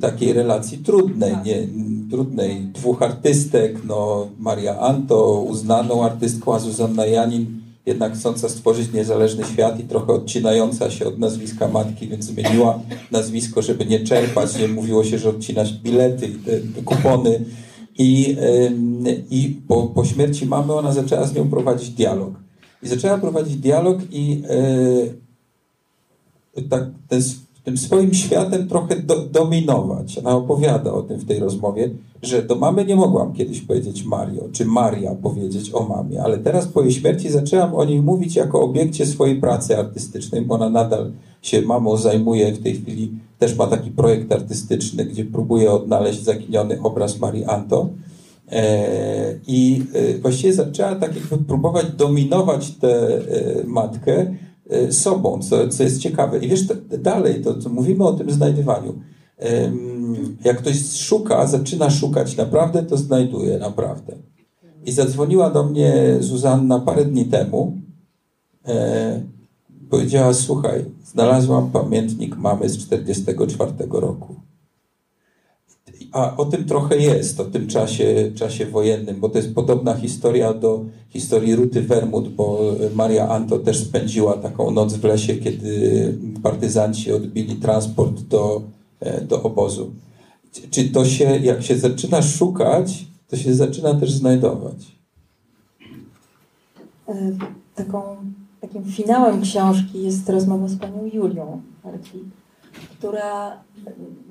[0.00, 1.68] takiej relacji trudnej, nie,
[2.10, 2.60] trudnej.
[2.60, 9.80] Dwóch artystek, no Maria Anto, uznaną artystką, a Zuzanna Janin, jednak chcąca stworzyć niezależny świat
[9.80, 12.80] i trochę odcinająca się od nazwiska matki, więc zmieniła
[13.10, 14.58] nazwisko, żeby nie czerpać.
[14.58, 16.26] Nie mówiło się, że odcinać bilety
[16.80, 17.44] i kupony.
[17.98, 18.36] I,
[19.30, 22.34] i po, po śmierci mamy ona zaczęła z nią prowadzić dialog.
[22.82, 24.42] I zaczęła prowadzić dialog i
[26.56, 27.22] e, tak ten,
[27.64, 30.18] tym swoim światem trochę do, dominować.
[30.18, 31.90] Ona opowiada o tym w tej rozmowie,
[32.22, 36.66] że do mamy nie mogłam kiedyś powiedzieć Mario, czy Maria powiedzieć o mamie, ale teraz
[36.66, 41.12] po jej śmierci zaczęłam o niej mówić jako obiekcie swojej pracy artystycznej, bo ona nadal
[41.42, 46.82] się mamą zajmuje w tej chwili, też ma taki projekt artystyczny, gdzie próbuje odnaleźć zaginiony
[46.82, 47.88] obraz Marii Anto.
[48.52, 53.20] E, I e, właściwie zaczęła tak jakby próbować dominować tę e,
[53.66, 54.34] matkę
[54.90, 56.38] sobą, co, co jest ciekawe.
[56.38, 56.64] I wiesz,
[56.98, 58.94] dalej, to, to mówimy o tym znajdywaniu.
[60.44, 64.16] Jak ktoś szuka, zaczyna szukać naprawdę, to znajduje naprawdę.
[64.84, 67.78] I zadzwoniła do mnie Zuzanna parę dni temu.
[68.66, 69.22] E,
[69.90, 74.41] powiedziała, słuchaj, znalazłam pamiętnik mamy z 44 roku.
[76.12, 80.54] A o tym trochę jest, o tym czasie, czasie wojennym, bo to jest podobna historia
[80.54, 82.60] do historii Ruty Wermut, bo
[82.94, 88.62] Maria Anto też spędziła taką noc w lesie, kiedy partyzanci odbili transport do,
[89.00, 89.90] e, do obozu.
[90.70, 94.96] Czy- to się, jak się zaczyna szukać, to się zaczyna też znajdować.
[97.08, 97.32] E,
[97.74, 98.02] taką,
[98.60, 101.62] takim finałem książki jest rozmowa z panią Julią
[102.90, 103.62] która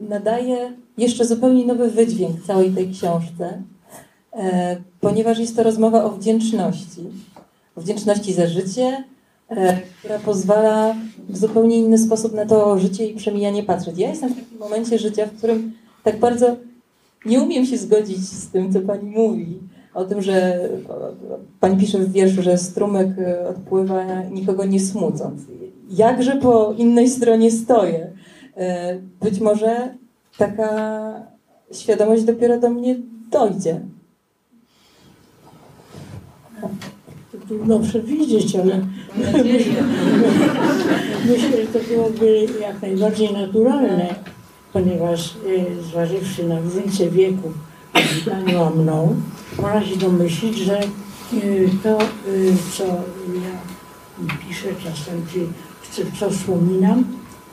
[0.09, 3.63] nadaje jeszcze zupełnie nowy wydźwięk całej tej książce,
[4.33, 7.01] e, ponieważ jest to rozmowa o wdzięczności.
[7.75, 9.03] O wdzięczności za życie,
[9.49, 10.95] e, która pozwala
[11.29, 13.97] w zupełnie inny sposób na to życie i przemijanie patrzeć.
[13.97, 15.73] Ja jestem w takim momencie życia, w którym
[16.03, 16.55] tak bardzo
[17.25, 19.59] nie umiem się zgodzić z tym, co pani mówi.
[19.93, 20.59] O tym, że
[21.59, 25.41] pani pisze w wierszu, że strumyk e, odpływa nikogo nie smucąc.
[25.89, 28.11] Jakże po innej stronie stoję.
[28.57, 29.95] E, Być może
[30.37, 30.69] taka
[31.71, 32.95] świadomość dopiero do mnie
[33.31, 33.81] dojdzie.
[37.47, 38.75] Trudno przewidzieć, ale
[41.27, 44.15] myślę, że to byłoby jak najbardziej naturalne,
[44.73, 47.51] ponieważ e, zważywszy na różnicę wieku
[48.29, 49.15] Panią a mną,
[49.57, 50.87] można się domyślić, że e,
[51.83, 52.05] to, e,
[52.77, 53.57] co ja
[54.47, 55.39] piszę czasem, czy
[55.95, 57.03] czy co wspominam,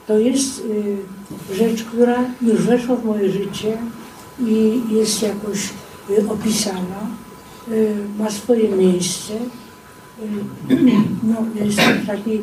[0.08, 0.96] to jest y,
[1.54, 3.78] rzecz, która już weszła w moje życie
[4.40, 5.70] i jest jakoś
[6.10, 7.06] y, opisana,
[7.68, 9.32] y, ma swoje miejsce.
[11.22, 12.42] No, jestem w takiej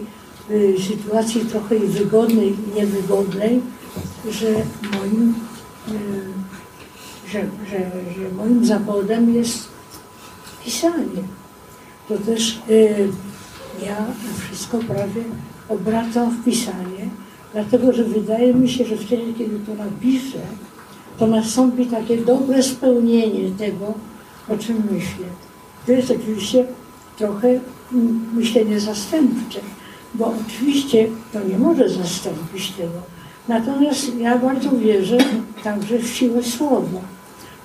[0.87, 3.61] sytuacji trochę wygodnej i niewygodnej,
[4.31, 4.47] że
[4.97, 5.33] moim,
[7.27, 7.39] że,
[7.69, 7.77] że,
[8.15, 9.67] że moim zawodem jest
[10.65, 11.23] pisanie.
[12.07, 12.59] To też
[13.85, 14.05] ja
[14.39, 15.23] wszystko prawie
[15.69, 17.09] obracam w pisanie,
[17.55, 20.39] dlatego że wydaje mi się, że wtedy, kiedy to napiszę,
[21.17, 23.93] to nastąpi takie dobre spełnienie tego,
[24.49, 25.25] o czym myślę.
[25.85, 26.65] To jest oczywiście
[27.17, 27.47] trochę
[27.93, 29.59] mm, myślenie zastępcze,
[30.15, 33.01] bo oczywiście to nie może zastąpić tego.
[33.47, 35.17] Natomiast ja bardzo wierzę
[35.63, 36.99] także w siłę słowa.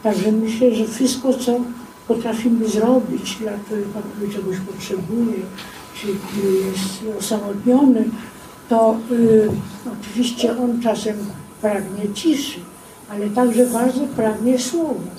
[0.03, 1.61] Także myślę, że wszystko, co
[2.09, 5.36] potrafimy zrobić dla człowieka, który czegoś potrzebuje,
[6.01, 8.05] czy jest osamotniony,
[8.71, 9.49] to y,
[10.01, 11.16] oczywiście on czasem
[11.62, 12.61] pragnie ciszy,
[13.11, 15.11] ale także bardzo pragnie słowa.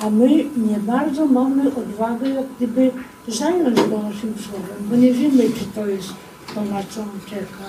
[0.00, 2.90] A my nie bardzo mamy odwagę jak gdyby
[3.28, 6.08] zająć go naszym słowem, bo nie wiemy, czy to jest
[6.54, 7.64] to, na co on czeka,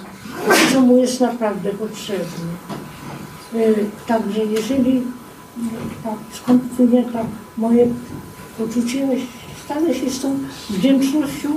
[0.74, 2.46] co mu jest naprawdę potrzebne.
[3.56, 5.02] Y, także jeżeli
[6.04, 7.26] tak, skąd płynie to
[7.58, 7.88] moje
[8.58, 9.08] poczucie,
[9.66, 10.40] stale się z tą
[10.70, 11.50] wdzięcznością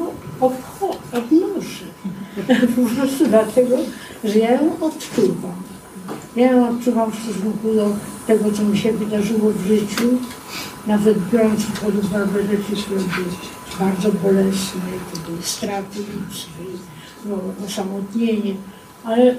[1.12, 1.84] odnoszę.
[2.76, 3.76] Po prostu dlatego,
[4.24, 5.62] że ja ją odczuwam.
[6.36, 7.96] Ja ją odczuwam w stosunku do
[8.26, 10.08] tego, co mi się wydarzyło w życiu,
[10.86, 13.26] nawet biorąc pod uwagę rzeczy, które były
[13.78, 14.80] bardzo bolesne,
[15.40, 15.98] straty
[17.24, 18.54] no, osamotnienie,
[19.04, 19.36] ale y,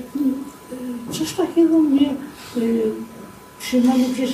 [1.12, 2.16] coś takiego mnie
[2.58, 2.92] y,
[3.60, 4.32] przecież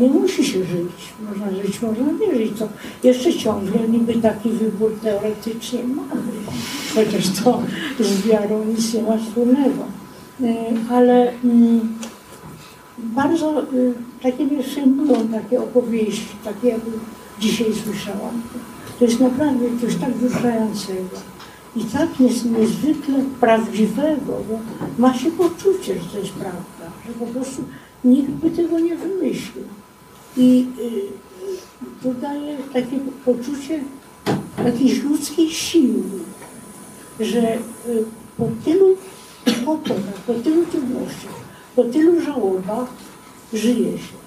[0.00, 1.12] nie musi się żyć.
[1.28, 2.58] Można żyć, można nie żyć.
[2.58, 2.68] To
[3.02, 6.22] jeszcze ciągle niby taki wybór teoretycznie mamy,
[6.94, 7.62] chociaż to
[8.00, 9.84] z wiarą nic nie ma wspólnego.
[10.42, 10.54] E,
[10.90, 11.98] ale mm,
[12.98, 16.80] bardzo y, takie mnie przejmują takie opowieści, takie jak
[17.40, 18.42] dzisiaj słyszałam.
[18.98, 21.16] To jest naprawdę coś tak wzruszającego
[21.76, 24.58] i tak niezwykle prawdziwego, bo
[24.98, 27.62] ma się poczucie, że to jest prawda, że po prostu
[28.04, 29.64] nikt by tego nie wymyślił.
[30.36, 31.02] I y,
[32.02, 33.80] to daje takie poczucie
[34.64, 36.02] jakiejś ludzkiej siły,
[37.20, 37.58] że y,
[38.38, 38.96] po tylu
[39.64, 41.34] kłopotach, po tylu trudnościach,
[41.76, 42.88] po tylu żałobach
[43.52, 44.22] żyje się.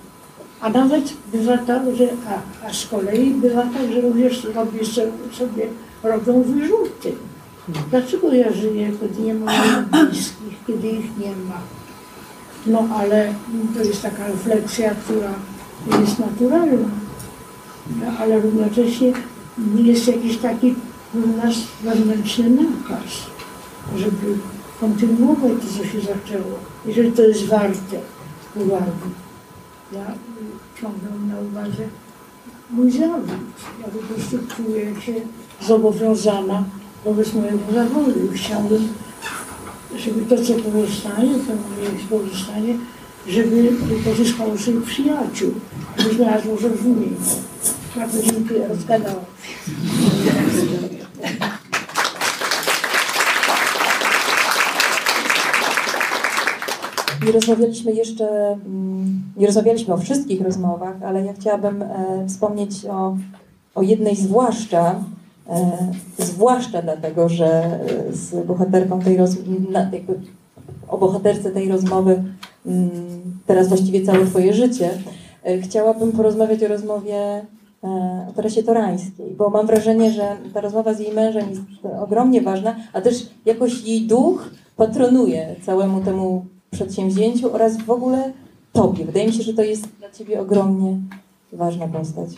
[0.61, 4.85] A nawet bywa tak, że, a, a z kolei bywa tak, że również robię
[5.31, 5.67] sobie,
[6.03, 7.11] robią wyrzuty.
[7.89, 11.61] Dlaczego ja żyję, kiedy nie mam bliskich, kiedy ich nie ma?
[12.65, 13.33] No ale
[13.73, 15.33] to jest taka refleksja, która
[15.99, 16.89] jest naturalna,
[18.19, 19.13] ale równocześnie
[19.75, 20.75] jest jakiś taki
[21.43, 23.11] nasz wewnętrzny nakaz,
[23.97, 24.37] żeby
[24.79, 27.99] kontynuować to, co się zaczęło, jeżeli to jest warte
[28.55, 29.09] uwagi.
[29.91, 30.05] Ja
[30.81, 31.83] ciągle na uwadze
[32.69, 33.29] mój zawód.
[33.81, 35.13] Ja po prostu czuję się
[35.67, 36.63] zobowiązana
[37.05, 38.87] wobec mojego zawodu chciałbym
[39.99, 42.77] żeby to, co pozostanie, to moje pozostanie,
[43.27, 43.71] żeby
[44.05, 45.51] pozyskało sobie przyjaciół,
[45.97, 47.17] żeby znalazło zrozumienie.
[47.95, 49.25] Bardzo dziękuję, rozgadałam.
[57.25, 63.17] Nie rozmawialiśmy jeszcze, mm, nie rozmawialiśmy o wszystkich rozmowach, ale ja chciałabym e, wspomnieć o,
[63.75, 65.03] o jednej zwłaszcza,
[66.17, 69.51] zwłaszcza dlatego, że e, z bohaterką tej rozmowy,
[70.87, 72.23] o bohaterce tej rozmowy
[72.65, 72.89] mm,
[73.45, 74.89] teraz właściwie całe Twoje życie,
[75.43, 77.45] e, chciałabym porozmawiać o rozmowie
[78.29, 81.61] o Teresie Torańskiej, bo mam wrażenie, że ta rozmowa z jej mężem jest
[82.01, 88.33] ogromnie ważna, a też jakoś jej duch patronuje całemu temu przedsięwzięciu oraz w ogóle
[88.73, 89.05] Tobie.
[89.05, 90.97] Wydaje mi się, że to jest dla Ciebie ogromnie
[91.53, 92.29] ważna postać.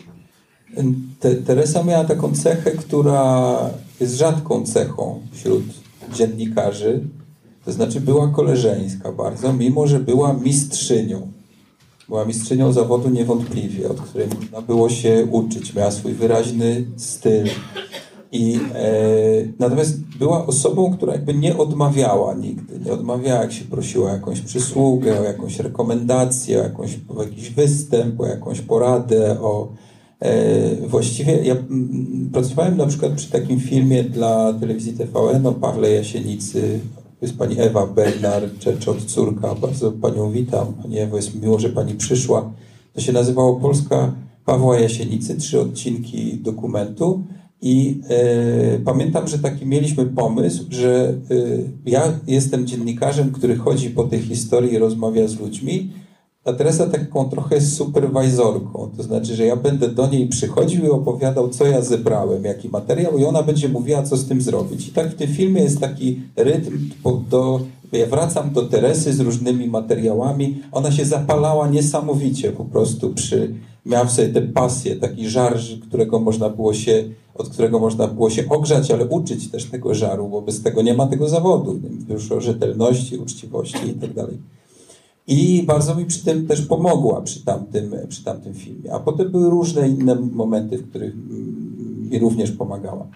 [1.20, 3.56] Te, Teresa miała taką cechę, która
[4.00, 5.64] jest rzadką cechą wśród
[6.14, 7.00] dziennikarzy.
[7.64, 11.32] To znaczy była koleżeńska bardzo, mimo że była mistrzynią.
[12.08, 15.74] Była mistrzynią zawodu niewątpliwie, od której można było się uczyć.
[15.74, 17.48] Miała swój wyraźny styl.
[18.32, 18.88] I, e,
[19.58, 22.80] natomiast była osobą, która jakby nie odmawiała nigdy.
[22.84, 27.50] Nie odmawiała, jak się prosiła o jakąś przysługę, o jakąś rekomendację, o, jakąś, o jakiś
[27.50, 29.68] występ, o jakąś poradę, o,
[30.88, 31.56] właściwie ja
[32.32, 36.80] pracowałem na przykład przy takim filmie dla telewizji TVN o Pawle Jasienicy.
[37.22, 39.54] Jest pani Ewa Bednar, Czeczot, córka.
[39.54, 40.74] Bardzo panią witam.
[40.82, 42.52] Pani Ewo, jest miło, że pani przyszła.
[42.94, 44.12] To się nazywało Polska
[44.44, 47.24] Pawła Jasienicy, trzy odcinki dokumentu.
[47.62, 51.34] I e, pamiętam, że taki mieliśmy pomysł, że e,
[51.86, 55.90] ja jestem dziennikarzem, który chodzi po tej historii i rozmawia z ludźmi,
[56.48, 58.90] a Teresa taką trochę superwajzorką.
[58.96, 63.18] To znaczy, że ja będę do niej przychodził i opowiadał, co ja zebrałem, jaki materiał,
[63.18, 64.88] i ona będzie mówiła, co z tym zrobić.
[64.88, 66.78] I tak w tym filmie jest taki rytm
[67.30, 67.60] do.
[67.92, 70.62] Ja wracam do Teresy z różnymi materiałami.
[70.72, 73.54] Ona się zapalała niesamowicie po prostu przy.
[73.86, 78.30] Miała w sobie tę pasję, taki żar, którego można było się od którego można było
[78.30, 81.80] się ogrzać, ale uczyć też tego żaru, bo bez tego nie ma tego zawodu.
[82.08, 84.10] Już o rzetelności, uczciwości i tak.
[85.28, 88.92] I bardzo mi przy tym też pomogła przy tamtym, przy tamtym filmie.
[88.92, 91.14] A potem były różne inne momenty, w których
[92.10, 93.06] mi również pomagała.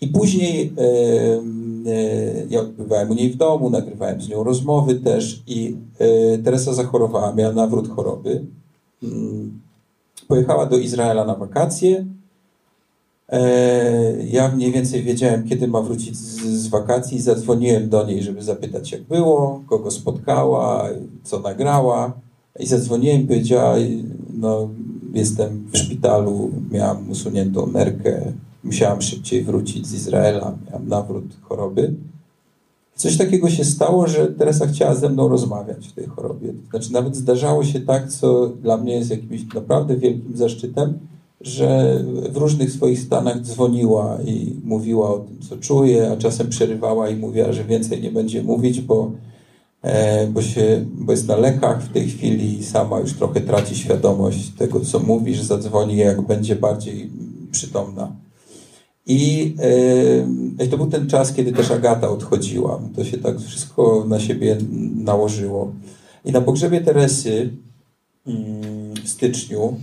[0.00, 0.82] I później e,
[1.90, 6.74] e, ja odbywałem u niej w domu, nagrywałem z nią rozmowy też i e, Teresa
[6.74, 8.44] zachorowała, miała nawrót choroby.
[9.02, 9.60] Mm,
[10.28, 12.06] pojechała do Izraela na wakacje
[14.24, 17.20] ja mniej więcej wiedziałem, kiedy ma wrócić z, z, wakacji.
[17.20, 20.88] Zadzwoniłem do niej, żeby zapytać, jak było, kogo spotkała,
[21.22, 22.12] co nagrała.
[22.58, 23.74] I zadzwoniłem powiedziała,
[24.34, 24.68] no
[25.14, 28.32] jestem w szpitalu, miałam usuniętą nerkę,
[28.64, 31.94] musiałam szybciej wrócić z Izraela, miałam nawrót choroby.
[32.94, 36.52] Coś takiego się stało, że Teresa chciała ze mną rozmawiać w tej chorobie.
[36.70, 40.98] Znaczy nawet zdarzało się tak, co dla mnie jest jakimś naprawdę wielkim zaszczytem,
[41.46, 47.08] że w różnych swoich stanach dzwoniła i mówiła o tym, co czuje, a czasem przerywała
[47.08, 49.12] i mówiła, że więcej nie będzie mówić, bo,
[49.82, 53.76] e, bo, się, bo jest na lekach w tej chwili i sama już trochę traci
[53.76, 57.10] świadomość tego, co mówisz, zadzwoni, jak będzie bardziej
[57.52, 58.12] przytomna.
[59.06, 59.54] I
[60.58, 62.80] e, to był ten czas, kiedy też Agata odchodziła.
[62.96, 64.58] To się tak wszystko na siebie
[64.94, 65.72] nałożyło.
[66.24, 67.50] I na pogrzebie Teresy
[68.26, 69.76] mm, w styczniu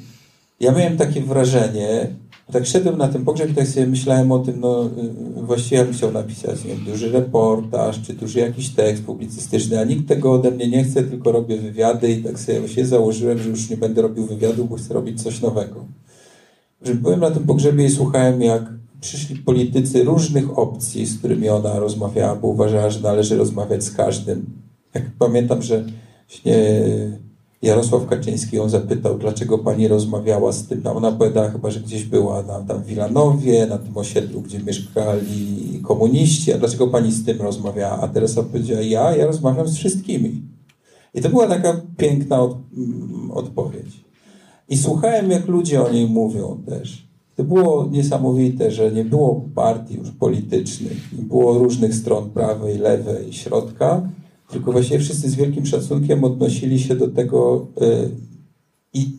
[0.60, 2.08] ja miałem takie wrażenie,
[2.52, 4.90] tak szedłem na ten pogrzeb i tak sobie myślałem o tym, no
[5.36, 10.08] właściwie ja bym chciał napisać nie duży reportaż, czy duży jakiś tekst publicystyczny, a nikt
[10.08, 13.70] tego ode mnie nie chce, tylko robię wywiady i tak sobie się założyłem, że już
[13.70, 15.86] nie będę robił wywiadu, bo chcę robić coś nowego.
[16.82, 18.64] Że byłem na tym pogrzebie i słuchałem, jak
[19.02, 24.46] przyszli politycy różnych opcji, z którymi ona rozmawiała, bo uważała, że należy rozmawiać z każdym.
[24.94, 25.86] Jak pamiętam, że
[26.28, 26.58] właśnie
[27.64, 30.88] Jarosław Kaczyński ją zapytał, dlaczego pani rozmawiała z tym.
[30.88, 35.80] Ona powiedziała chyba, że gdzieś była na, tam w Wilanowie, na tym osiedlu, gdzie mieszkali
[35.84, 38.00] komuniści, a dlaczego pani z tym rozmawiała?
[38.02, 40.42] A Teresa powiedziała, ja, ja rozmawiam z wszystkimi.
[41.14, 44.04] I to była taka piękna od, mm, odpowiedź.
[44.70, 47.08] I słuchałem, jak ludzie o niej mówią też.
[47.36, 53.34] To było niesamowite, że nie było partii już politycznych, nie było różnych stron prawej, lewej,
[53.34, 54.10] środka,
[54.54, 58.10] tylko właściwie wszyscy z wielkim szacunkiem odnosili się do tego, y,
[58.94, 59.10] i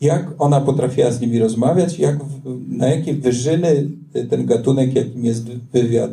[0.00, 2.18] jak ona potrafiła z nimi rozmawiać, jak,
[2.68, 3.90] na jakie wyżyny
[4.30, 6.10] ten gatunek, jakim jest wywiad,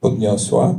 [0.00, 0.74] podniosła.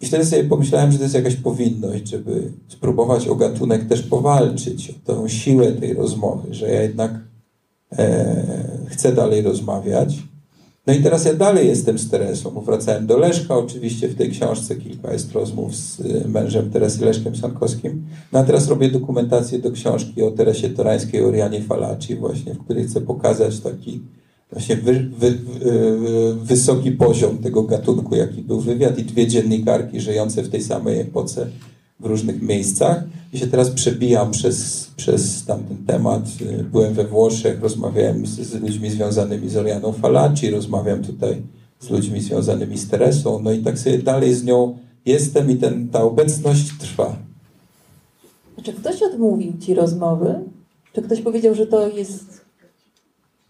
[0.00, 4.90] I wtedy sobie pomyślałem, że to jest jakaś powinność, żeby spróbować o gatunek też powalczyć,
[4.90, 7.14] o tą siłę tej rozmowy, że ja jednak
[7.98, 8.44] e,
[8.86, 10.22] chcę dalej rozmawiać.
[10.86, 12.60] No i teraz ja dalej jestem z Teresą.
[12.60, 17.36] Wracałem do Leszka, oczywiście w tej książce kilka jest rozmów z y, mężem Teresy Leszkiem
[17.36, 18.06] Sankowskim.
[18.32, 22.64] No a teraz robię dokumentację do książki o Teresie Torańskiej, o Rianie Falaci właśnie, w
[22.64, 24.00] której chcę pokazać taki
[24.52, 30.42] właśnie wy, wy, wy, wysoki poziom tego gatunku, jaki był wywiad i dwie dziennikarki żyjące
[30.42, 31.46] w tej samej epoce
[32.00, 36.22] w różnych miejscach i się teraz przebijam przez, przez tamten temat.
[36.72, 41.42] Byłem we Włoszech, rozmawiałem z, z ludźmi związanymi z Orianą Falaci, rozmawiam tutaj
[41.80, 45.88] z ludźmi związanymi z Teresą, no i tak sobie dalej z nią jestem i ten,
[45.88, 47.16] ta obecność trwa.
[48.62, 50.34] Czy ktoś odmówił Ci rozmowy?
[50.92, 52.40] Czy ktoś powiedział, że to jest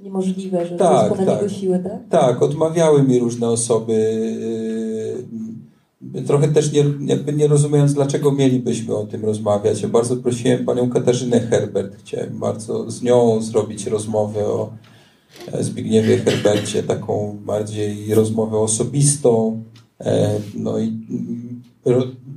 [0.01, 1.43] niemożliwe, że tak, to jest ponad tak.
[1.43, 2.21] jego siłę, tak?
[2.21, 3.95] Tak, odmawiały mi różne osoby
[6.27, 9.83] trochę też nie, jakby nie rozumiejąc, dlaczego mielibyśmy o tym rozmawiać.
[9.83, 14.73] Ja bardzo prosiłem panią Katarzynę Herbert, chciałem bardzo z nią zrobić rozmowę o
[15.53, 19.63] e, Zbigniewie Herbercie, taką bardziej rozmowę osobistą.
[20.01, 20.93] E, no i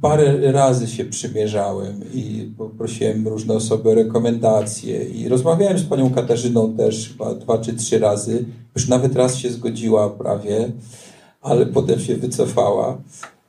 [0.01, 6.74] parę razy się przymierzałem i poprosiłem różne osoby o rekomendacje i rozmawiałem z panią Katarzyną
[6.78, 8.45] też chyba dwa czy trzy razy.
[8.76, 10.71] Już nawet raz się zgodziła prawie,
[11.41, 13.01] ale potem się wycofała.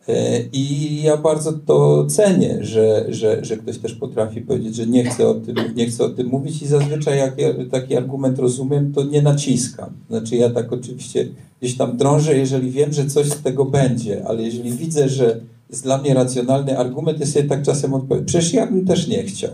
[0.08, 5.04] E, I ja bardzo to cenię, że, że, że ktoś też potrafi powiedzieć, że nie
[5.04, 8.92] chce o tym, nie chce o tym mówić i zazwyczaj jak ja taki argument rozumiem,
[8.92, 9.90] to nie naciskam.
[10.10, 11.28] Znaczy ja tak oczywiście
[11.60, 15.40] gdzieś tam drążę, jeżeli wiem, że coś z tego będzie, ale jeżeli widzę, że
[15.70, 18.24] jest dla mnie racjonalny argument, to sobie tak czasem odpowiem.
[18.24, 19.50] Przecież ja bym też nie chciał.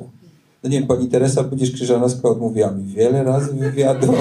[0.64, 4.14] No nie wiem, pani Teresa Budzisz-Krzyżanowska odmówiła mi wiele razy wywiadu.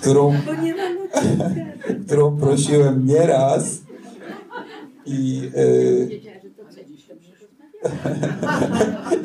[0.00, 0.34] którą,
[2.06, 3.78] którą prosiłem nieraz
[5.10, 6.20] i y,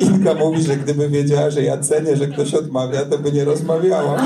[0.00, 4.22] Inka mówi, że gdyby wiedziała, że ja cenię, że ktoś odmawia, to by nie rozmawiała.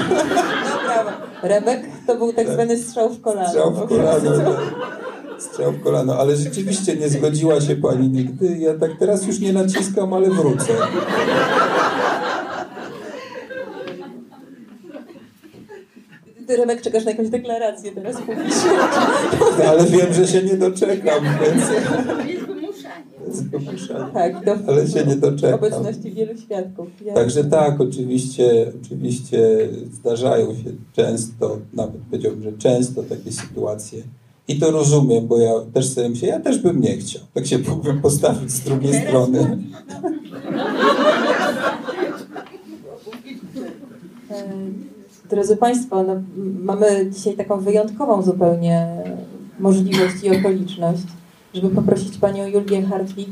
[1.43, 3.49] Remek to był tak zwany strzał w kolano.
[3.49, 4.31] Strzał w kolano.
[4.39, 4.57] tak.
[5.39, 8.59] Strzał w kolano, ale rzeczywiście nie zgodziła się pani nigdy.
[8.59, 10.73] Ja tak teraz już nie naciskam, ale wrócę.
[16.51, 18.71] Ty, Remek, czekasz na jakąś deklarację teraz publicznie.
[19.59, 21.63] No, ale wiem, że się nie doczekam, więc
[23.27, 24.13] Jest wymuszanie.
[24.15, 25.55] Tak, do Ale się nie doczekam.
[25.55, 26.89] obecności wielu świadków.
[27.05, 29.39] Ja- Także tak, oczywiście, oczywiście
[29.93, 34.03] zdarzają się często, nawet powiedziałbym, że często takie sytuacje.
[34.49, 37.23] I to rozumiem, bo ja też sobie myślę, ja też bym nie chciał.
[37.35, 39.59] Tak się mógłbym postawić z drugiej strony.
[45.31, 46.23] Drodzy Państwo, no,
[46.63, 48.87] mamy dzisiaj taką wyjątkową zupełnie
[49.61, 51.03] możliwość i okoliczność,
[51.55, 53.29] żeby poprosić Panią Julię Hartwig,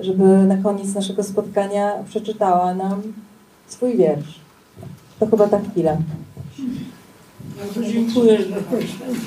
[0.00, 3.02] żeby na koniec naszego spotkania przeczytała nam
[3.66, 4.40] swój wiersz.
[5.18, 5.96] To chyba ta chwila.
[7.58, 9.20] Bardzo dziękuję za zaproszenie.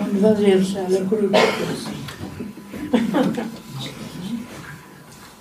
[0.00, 1.38] Mam dwa wiersze, ale krótkie.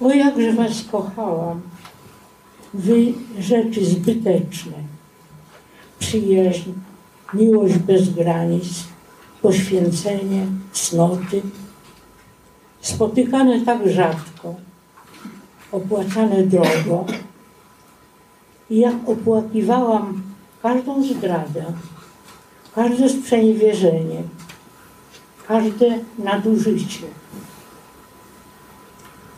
[0.01, 1.61] O jakże was kochałam,
[2.73, 4.73] wy rzeczy zbyteczne,
[5.99, 6.71] przyjaźń,
[7.33, 8.83] miłość bez granic,
[9.41, 11.41] poświęcenie, cnoty,
[12.81, 14.55] spotykane tak rzadko,
[15.71, 17.05] opłacane drogo,
[18.69, 20.21] i jak opłakiwałam
[20.61, 21.65] każdą zdradę,
[22.75, 24.23] każde sprzeniewierzenie,
[25.47, 27.07] każde nadużycie.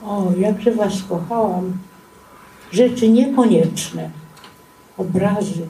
[0.05, 1.77] O, jakże was kochałam.
[2.75, 4.09] Rzeczy niekonieczne,
[4.97, 5.67] obrazy,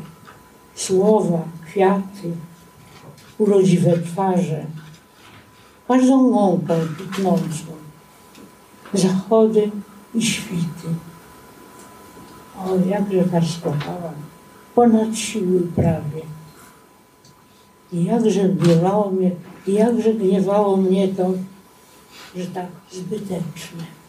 [0.75, 2.31] słowa, kwiaty,
[3.37, 4.65] urodziwe twarze,
[5.87, 7.65] każdą łąką kwitnącą,
[8.93, 9.71] zachody
[10.15, 10.87] i świty.
[12.57, 14.15] O, jakże was kochałam,
[14.75, 16.21] ponad siły prawie.
[17.93, 19.31] I jakże gniewało mnie,
[19.67, 21.31] i jakże gniewało mnie to,
[22.35, 24.04] że tak zbyteczne.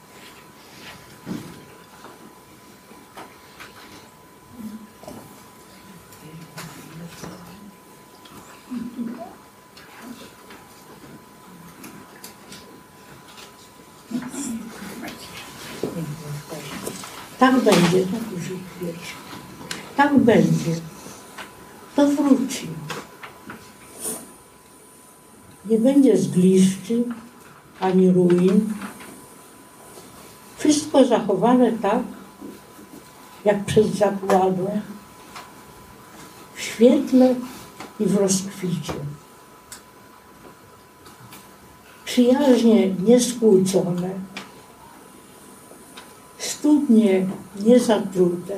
[17.38, 19.12] Tak będzie, tak już wiesz.
[19.96, 20.74] Tak będzie.
[21.96, 22.68] To wróci.
[25.66, 27.04] Nie będzie zgliszczy
[27.80, 28.72] ani ruin.
[30.58, 32.02] Wszystko zachowane tak,
[33.44, 34.80] jak przez zakładę,
[36.54, 37.34] w świetle
[38.00, 38.92] i w rozkwicie.
[42.04, 44.10] Przyjaźnie nieskłócone,
[46.66, 47.26] studnie
[47.64, 48.56] niezatrute,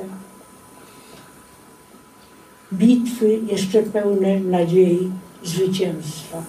[2.73, 5.11] bitwy jeszcze pełne nadziei
[5.43, 6.43] zwycięstwa,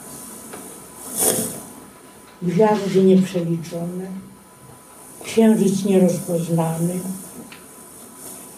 [2.43, 4.07] gwiazdy nieprzeliczone,
[5.25, 7.01] księżyc nierozpoznany,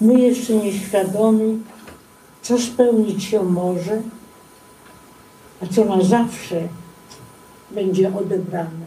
[0.01, 1.63] my jeszcze nieświadomi,
[2.43, 4.03] co spełnić się może,
[5.63, 6.69] a co na zawsze
[7.71, 8.82] będzie odebrane.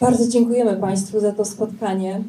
[0.00, 2.22] Bardzo dziękujemy Państwu za to spotkanie.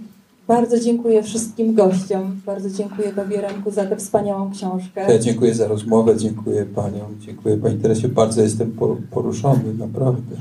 [0.47, 2.41] Bardzo dziękuję wszystkim gościom.
[2.45, 5.13] Bardzo dziękuję Tobie, Remku, za tę wspaniałą książkę.
[5.13, 8.07] Ja dziękuję za rozmowę, dziękuję paniom, dziękuję pani Teresie.
[8.09, 10.35] Bardzo jestem por- poruszony, naprawdę.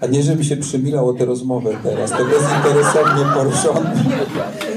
[0.00, 3.90] A nie, żeby się przymilał o tę rozmowę teraz, to bezinteresownie poruszony.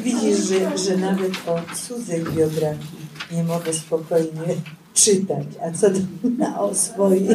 [0.03, 4.41] Widzisz, że, że nawet o cudzej biografii nie mogę spokojnie
[4.93, 5.99] czytać, a co do,
[6.37, 7.27] na o swojej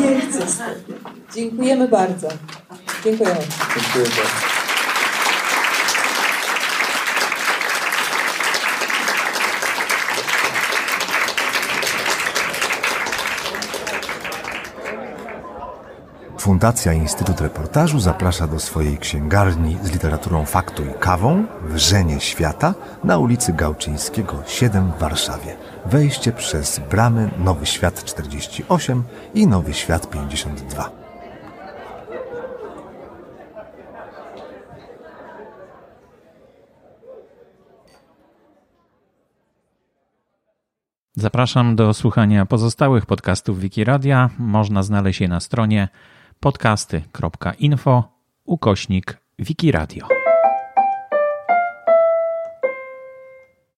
[0.00, 1.17] nie chcę sobie.
[1.34, 2.28] Dziękujemy bardzo.
[3.04, 3.40] Dziękujemy.
[3.74, 4.58] Dziękuję bardzo.
[16.38, 22.74] Fundacja Instytut Reportażu zaprasza do swojej księgarni z literaturą faktu i kawą w Żenie Świata
[23.04, 25.56] na ulicy Gałczyńskiego 7 w Warszawie.
[25.86, 29.02] Wejście przez bramy Nowy Świat 48
[29.34, 31.07] i Nowy Świat 52.
[41.20, 44.30] Zapraszam do słuchania pozostałych podcastów Wikiradia.
[44.38, 45.88] Można znaleźć je na stronie
[46.40, 48.04] podcasty.info
[48.44, 50.17] ukośnik Wikiradio.